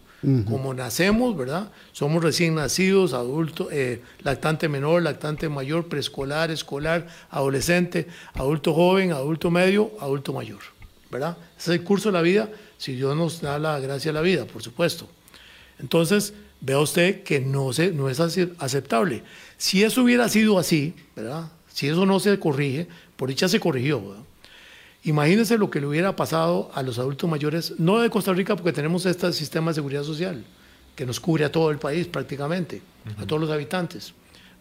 [0.49, 1.71] Como nacemos, ¿verdad?
[1.93, 9.53] Somos recién nacidos, adultos, eh, lactante menor, lactante mayor, preescolar, escolar, adolescente, adulto joven, adulto
[9.53, 10.59] medio, adulto mayor,
[11.17, 11.37] ¿verdad?
[11.59, 14.21] Ese es el curso de la vida, si Dios nos da la gracia de la
[14.21, 15.09] vida, por supuesto.
[15.79, 19.23] Entonces, vea usted que no, se, no es aceptable.
[19.57, 21.51] Si eso hubiera sido así, ¿verdad?
[21.73, 22.87] Si eso no se corrige,
[23.17, 24.25] por dicha se corrigió, ¿verdad?
[25.05, 28.73] Imagínense lo que le hubiera pasado a los adultos mayores, no de Costa Rica, porque
[28.73, 30.45] tenemos este sistema de seguridad social
[30.95, 32.83] que nos cubre a todo el país prácticamente,
[33.19, 34.13] a todos los habitantes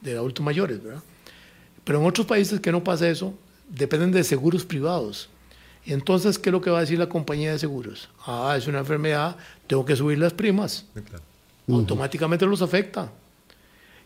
[0.02, 1.02] de adultos mayores, ¿verdad?
[1.84, 3.34] Pero en otros países que no pasa eso,
[3.70, 5.30] dependen de seguros privados.
[5.86, 8.10] Y entonces, ¿qué es lo que va a decir la compañía de seguros?
[8.26, 9.36] Ah, es una enfermedad,
[9.68, 10.86] tengo que subir las primas.
[11.68, 13.12] Automáticamente los afecta.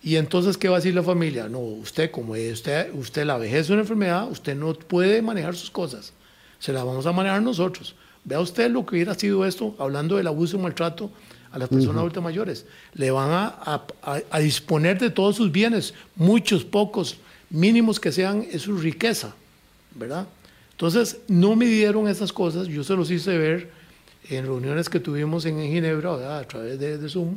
[0.04, 1.48] Y entonces, ¿qué va a decir la familia?
[1.48, 5.72] No, usted, como usted, usted la vejez es una enfermedad, usted no puede manejar sus
[5.72, 6.14] cosas.
[6.60, 7.96] Se las vamos a manejar nosotros.
[8.26, 11.10] Vea usted lo que hubiera sido esto, hablando del abuso y maltrato
[11.52, 12.66] a las personas adultas mayores.
[12.94, 13.84] Le van a,
[14.30, 17.18] a, disponer de todos sus bienes, muchos, pocos,
[17.50, 19.34] mínimos que sean, es su riqueza,
[19.96, 20.28] ¿verdad?
[20.80, 23.70] Entonces, no me dieron esas cosas, yo se los hice ver
[24.30, 27.36] en reuniones que tuvimos en Ginebra, a través de, de Zoom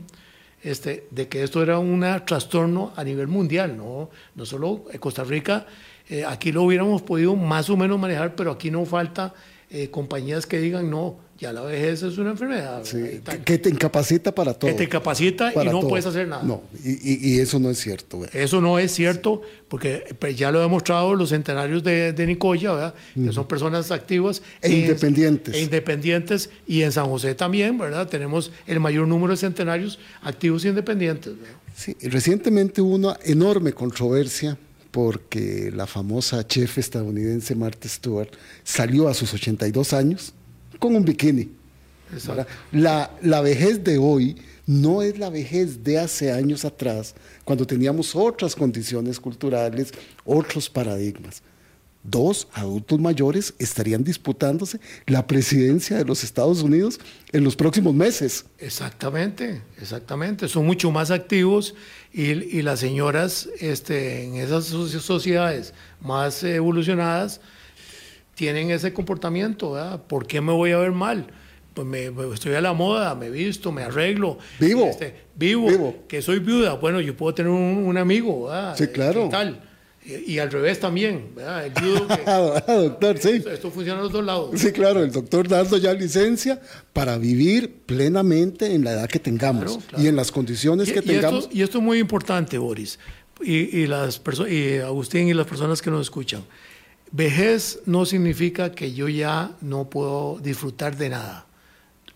[0.62, 5.24] este, de que esto era un trastorno a nivel mundial, no, no solo en Costa
[5.24, 5.66] Rica,
[6.09, 9.34] eh, aquí lo hubiéramos podido más o menos manejar, pero aquí no falta
[9.75, 12.83] eh, compañías que digan, no, ya la vejez es una enfermedad.
[12.85, 13.12] Sí, ¿verdad?
[13.14, 13.39] Y tal.
[13.45, 14.70] que te incapacita para todo.
[14.70, 15.89] Que te capacita y Para no todo.
[15.89, 16.43] puedes hacer nada.
[16.45, 18.18] No, y, y- y eso no es cierto.
[18.18, 18.31] güey.
[18.35, 22.73] Eso no es cierto, porque pues, ya lo he demostrado los centenarios de, de Nicoya,
[22.73, 22.95] ¿verdad?
[23.14, 24.43] que son personas activas.
[24.61, 25.55] E Y en- independientes.
[25.55, 26.51] E independientes.
[26.66, 28.07] Y en San José también, ¿verdad?
[28.09, 31.33] Tenemos el mayor número de centenarios activos e independientes.
[31.39, 31.57] ¿verdad?
[31.75, 34.59] Sí, recientemente hubo una enorme controversia
[34.93, 38.28] porque la famosa chef estadounidense Martha Stewart
[38.62, 40.34] salió a sus 82 años
[40.78, 41.51] con un bikini.
[42.72, 44.36] La, la vejez de hoy
[44.66, 47.14] no es la vejez de hace años atrás,
[47.45, 49.93] cuando teníamos otras condiciones culturales,
[50.24, 51.43] otros paradigmas.
[52.05, 56.98] Dos adultos mayores estarían disputándose la presidencia de los Estados Unidos
[57.30, 58.44] en los próximos meses.
[58.59, 60.48] Exactamente, exactamente.
[60.48, 61.74] Son mucho más activos
[62.12, 67.40] y, y las señoras este, en esas soci- sociedades más evolucionadas
[68.34, 69.72] tienen ese comportamiento.
[69.72, 70.03] ¿verdad?
[70.07, 71.28] ¿Por qué me voy a ver mal?
[71.74, 74.38] Pues me, me- estoy a la moda, me visto, me arreglo.
[74.59, 74.86] Vivo.
[74.86, 75.94] Este, vivo, Vivo.
[76.09, 76.74] que soy viuda.
[76.74, 78.46] Bueno, yo puedo tener un, un amigo.
[78.48, 78.76] ¿verdad?
[78.76, 79.24] Sí, claro.
[79.24, 79.68] ¿Qué tal?
[80.05, 81.30] Y, y al revés también.
[81.36, 81.66] ¿verdad?
[81.66, 83.28] El viudo que- Ah, doctor, sí.
[83.30, 84.50] esto, esto funciona a los dos lados.
[84.61, 86.61] Sí, claro, el doctor dando ya licencia
[86.92, 90.05] para vivir plenamente en la edad que tengamos Claro, claro.
[90.05, 91.44] y en las condiciones Y- que tengamos.
[91.44, 92.98] Esto, y esto es muy importante, Boris,
[93.42, 96.42] y, y las y Agustín y las personas que nos escuchan.
[97.11, 101.46] Vejez no significa que yo ya no puedo disfrutar de nada.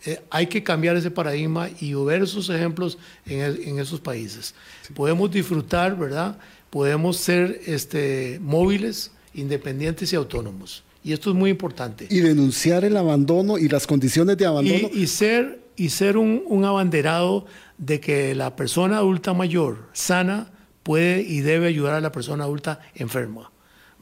[0.06, 4.54] Eh, hay que cambiar ese paradigma y ver esos ejemplos en, e- en esos países.
[4.94, 6.38] Podemos disfrutar, ¿verdad?
[6.76, 10.84] Podemos ser este, móviles, independientes y autónomos.
[11.02, 14.90] Y esto es muy importante Y denunciar el abandono y las condiciones de abandono.
[14.92, 17.46] y, y ser, y ser un, un abanderado
[17.78, 20.50] de que la persona adulta mayor sana
[20.82, 23.50] puede y debe ayudar a la persona adulta enferma,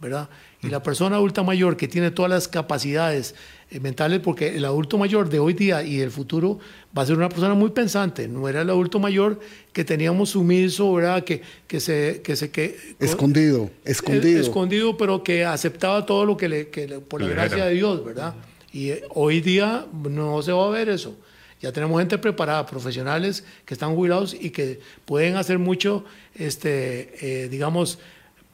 [0.05, 0.29] ¿verdad?
[0.63, 3.35] Y la persona adulta mayor que tiene todas las capacidades
[3.71, 6.59] eh, mentales, porque el adulto mayor de hoy día y del futuro
[6.97, 9.41] va a ser una persona muy pensante, no era el adulto mayor
[9.73, 11.25] que teníamos sumiso, ¿verdad?
[11.25, 12.21] Que, que se...
[12.23, 14.41] Que se que, escondido, escondido.
[14.41, 17.65] es- escondido, pero que aceptaba todo lo que le, que le- por la Le gracia
[17.67, 18.35] de Dios, ¿verdad?
[18.73, 21.17] Y eh, hoy día no se va a ver eso.
[21.61, 27.49] Ya tenemos gente preparada, profesionales que están jubilados y que pueden hacer mucho, este, eh,
[27.49, 27.99] digamos,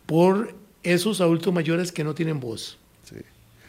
[0.07, 2.79] por esos adultos mayores que no tienen voz.
[3.09, 3.17] Sí.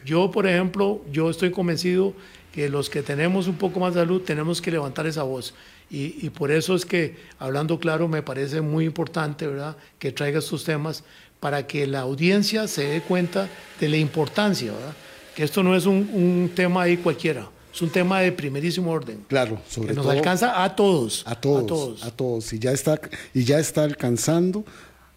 [0.04, 2.14] Yo, por ejemplo, yo estoy convencido
[2.52, 5.54] que los que tenemos un poco más de salud tenemos que levantar esa voz.
[5.90, 10.38] Y, y por eso es que, hablando claro, me parece muy importante, ¿verdad?, que traiga
[10.38, 11.04] estos temas
[11.40, 13.48] para que la audiencia se dé cuenta
[13.80, 14.94] de la importancia, ¿verdad?
[15.34, 19.24] Que esto no es un, un tema ahí cualquiera, es un tema de primerísimo orden.
[19.28, 21.24] Claro, sobre que nos todo alcanza a todos.
[21.26, 22.04] a todos, A todos.
[22.04, 22.52] a todos.
[22.52, 23.00] Y ya está,
[23.34, 24.64] y ya está alcanzando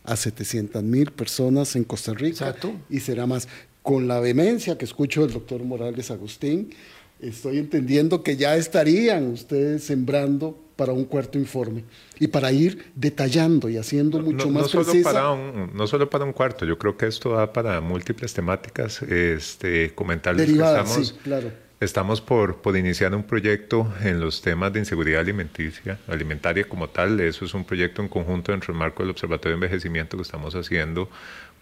[0.05, 2.47] a 700 mil personas en Costa Rica.
[2.47, 2.73] Exacto.
[2.89, 3.47] Y será más.
[3.81, 6.71] Con la vehemencia que escucho del doctor Morales Agustín,
[7.19, 11.85] estoy entendiendo que ya estarían ustedes sembrando para un cuarto informe
[12.19, 15.11] y para ir detallando y haciendo mucho no, más no solo precisa.
[15.11, 19.01] para un, no solo para un cuarto, yo creo que esto da para múltiples temáticas.
[19.03, 21.64] Este, comentarles Derivadas, que estamos, sí, claro.
[21.79, 27.19] Estamos por, por iniciar un proyecto en los temas de inseguridad alimenticia, alimentaria como tal.
[27.19, 30.55] Eso es un proyecto en conjunto dentro del marco del Observatorio de Envejecimiento que estamos
[30.55, 31.09] haciendo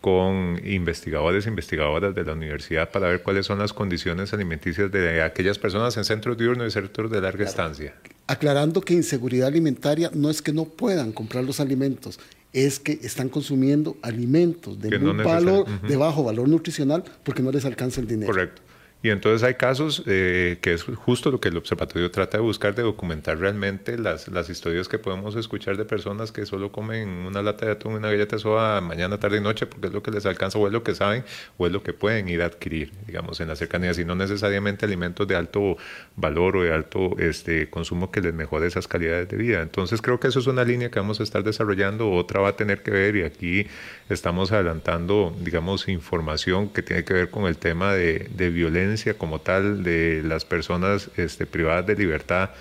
[0.02, 5.22] con investigadores e investigadoras de la universidad para ver cuáles son las condiciones alimenticias de
[5.22, 7.96] aquellas personas en centros diurnos y centros de larga estancia.
[8.28, 12.20] Aclarando que inseguridad alimentaria no es que no puedan comprar los alimentos,
[12.52, 17.64] es que están consumiendo alimentos de, no muy de bajo valor nutricional porque no les
[17.64, 18.32] alcanza el dinero.
[18.32, 18.62] Correcto.
[19.04, 22.74] Y entonces hay casos eh, que es justo lo que el observatorio trata de buscar,
[22.74, 27.42] de documentar realmente las, las historias que podemos escuchar de personas que solo comen una
[27.42, 30.26] lata de atún una galleta soda mañana, tarde y noche porque es lo que les
[30.26, 31.26] alcanza o es lo que saben
[31.58, 34.86] o es lo que pueden ir a adquirir, digamos, en las cercanías y no necesariamente
[34.86, 35.76] alimentos de alto
[36.16, 39.62] valor o de alto este, consumo que les mejore esas calidades de vida.
[39.62, 42.56] Entonces creo que eso es una línea que vamos a estar desarrollando, otra va a
[42.56, 43.68] tener que ver y aquí
[44.10, 49.84] estamos adelantando, digamos, información que tiene que ver con el tema de, violencia como tal
[49.84, 52.52] de las personas este, privadas de libertad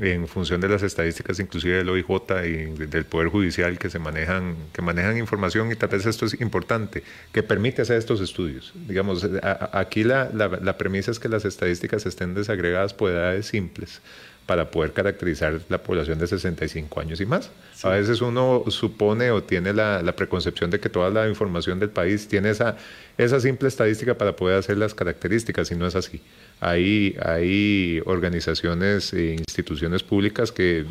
[0.00, 2.08] en función de las estadísticas inclusive del OIJ
[2.44, 6.40] y del Poder Judicial que se manejan, que manejan información y tal vez esto es
[6.40, 8.72] importante, que permite hacer estos estudios.
[8.88, 9.26] Digamos,
[9.72, 14.00] aquí la, la, la premisa es que las estadísticas estén desagregadas por edades simples
[14.46, 17.50] para poder caracterizar la población de 65 años y más.
[17.82, 21.90] A veces uno supone o tiene la, la preconcepción de que toda la información del
[21.90, 22.76] país tiene esa,
[23.16, 26.20] esa simple estadística para poder hacer las características y no es así.
[26.60, 30.84] Hay, hay organizaciones e instituciones públicas que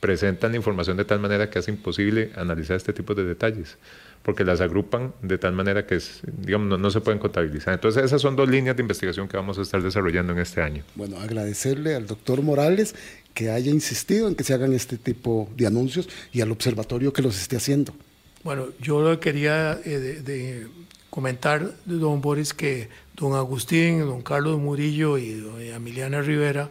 [0.00, 3.76] presentan la información de tal manera que hace imposible analizar este tipo de detalles.
[4.22, 5.98] Porque las agrupan de tal manera que
[6.38, 7.74] digamos, no, se pueden contabilizar.
[7.74, 10.84] Entonces esas son dos líneas de investigación que vamos a estar desarrollando en este año.
[10.94, 12.94] Bueno, agradecerle al doctor Morales
[13.34, 17.22] que haya insistido en que se hagan este tipo de anuncios y al observatorio que
[17.22, 17.94] los esté haciendo.
[18.42, 20.66] Bueno, yo quería eh, de,
[21.10, 26.70] comentar, don Boris, que don Agustín, don Carlos Murillo y doña Emiliana Rivera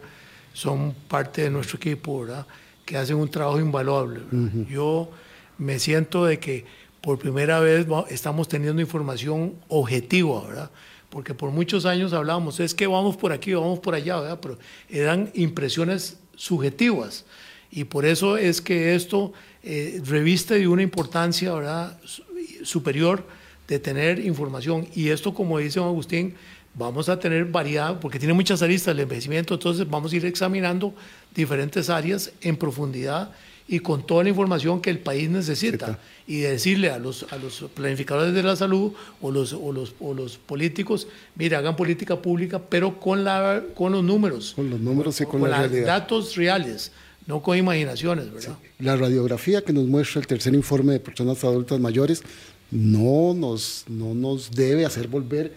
[0.52, 2.46] son parte de nuestro equipo, ¿verdad?
[2.90, 4.20] que hacen un trabajo invaluable.
[4.68, 5.08] Yo
[5.58, 6.64] me siento de que
[7.00, 10.70] por primera vez estamos teniendo información objetiva, ¿verdad?
[11.08, 14.38] Porque por muchos años hablábamos, es que vamos por aquí, vamos por allá, ¿verdad?
[14.40, 17.24] Pero eran impresiones subjetivas.
[17.70, 19.32] Y por eso es que esto
[19.62, 21.98] eh, reviste de una importancia ¿verdad?
[22.62, 23.24] superior
[23.68, 24.86] de tener información.
[24.94, 26.34] Y esto, como dice don Agustín,
[26.74, 30.94] vamos a tener variedad, porque tiene muchas aristas el envejecimiento, entonces vamos a ir examinando
[31.34, 33.32] diferentes áreas en profundidad
[33.70, 35.96] y con toda la información que el país necesita
[36.26, 38.92] y decirle a los, a los planificadores de la salud
[39.22, 41.06] o los, o los, o los políticos,
[41.36, 44.54] mire, hagan política pública, pero con, la, con los números.
[44.56, 45.86] Con los números y con, la realidad.
[45.86, 46.90] datos reales,
[47.28, 48.58] no con imaginaciones, ¿verdad?
[48.80, 52.24] La radiografía que nos muestra el tercer informe de personas adultas mayores
[52.72, 55.54] no nos, no nos debe hacer volver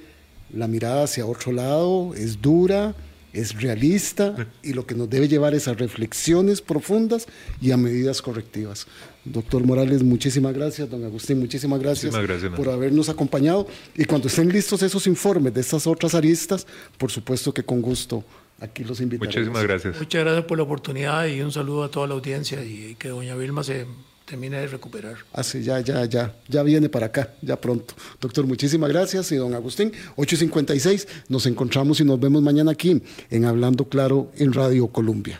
[0.54, 2.94] la mirada hacia otro lado, es dura,
[3.34, 7.28] es realista y lo que nos debe llevar es a reflexiones profundas
[7.60, 8.88] y a medidas correctivas.
[9.26, 10.90] Doctor Morales, muchísimas gracias.
[10.90, 12.16] Don Agustín, muchísimas gracias,
[12.56, 13.68] por habernos acompañado.
[13.96, 16.68] Y cuando estén listos esos informes de estas otras aristas,
[16.98, 18.24] por supuesto que con gusto
[18.60, 19.36] aquí los invitaremos.
[19.36, 19.98] Muchísimas gracias.
[19.98, 23.36] Muchas gracias por la oportunidad y un saludo a toda la audiencia y que doña
[23.36, 23.88] Vilma se
[24.34, 25.18] termine de recuperar.
[25.32, 27.94] Así, ah, ya, ya, ya, ya viene para acá, ya pronto.
[28.20, 29.32] Doctor, muchísimas gracias.
[29.32, 34.52] Y don Agustín, 8.56, nos encontramos y nos vemos mañana aquí en Hablando Claro en
[34.52, 35.40] Radio Colombia.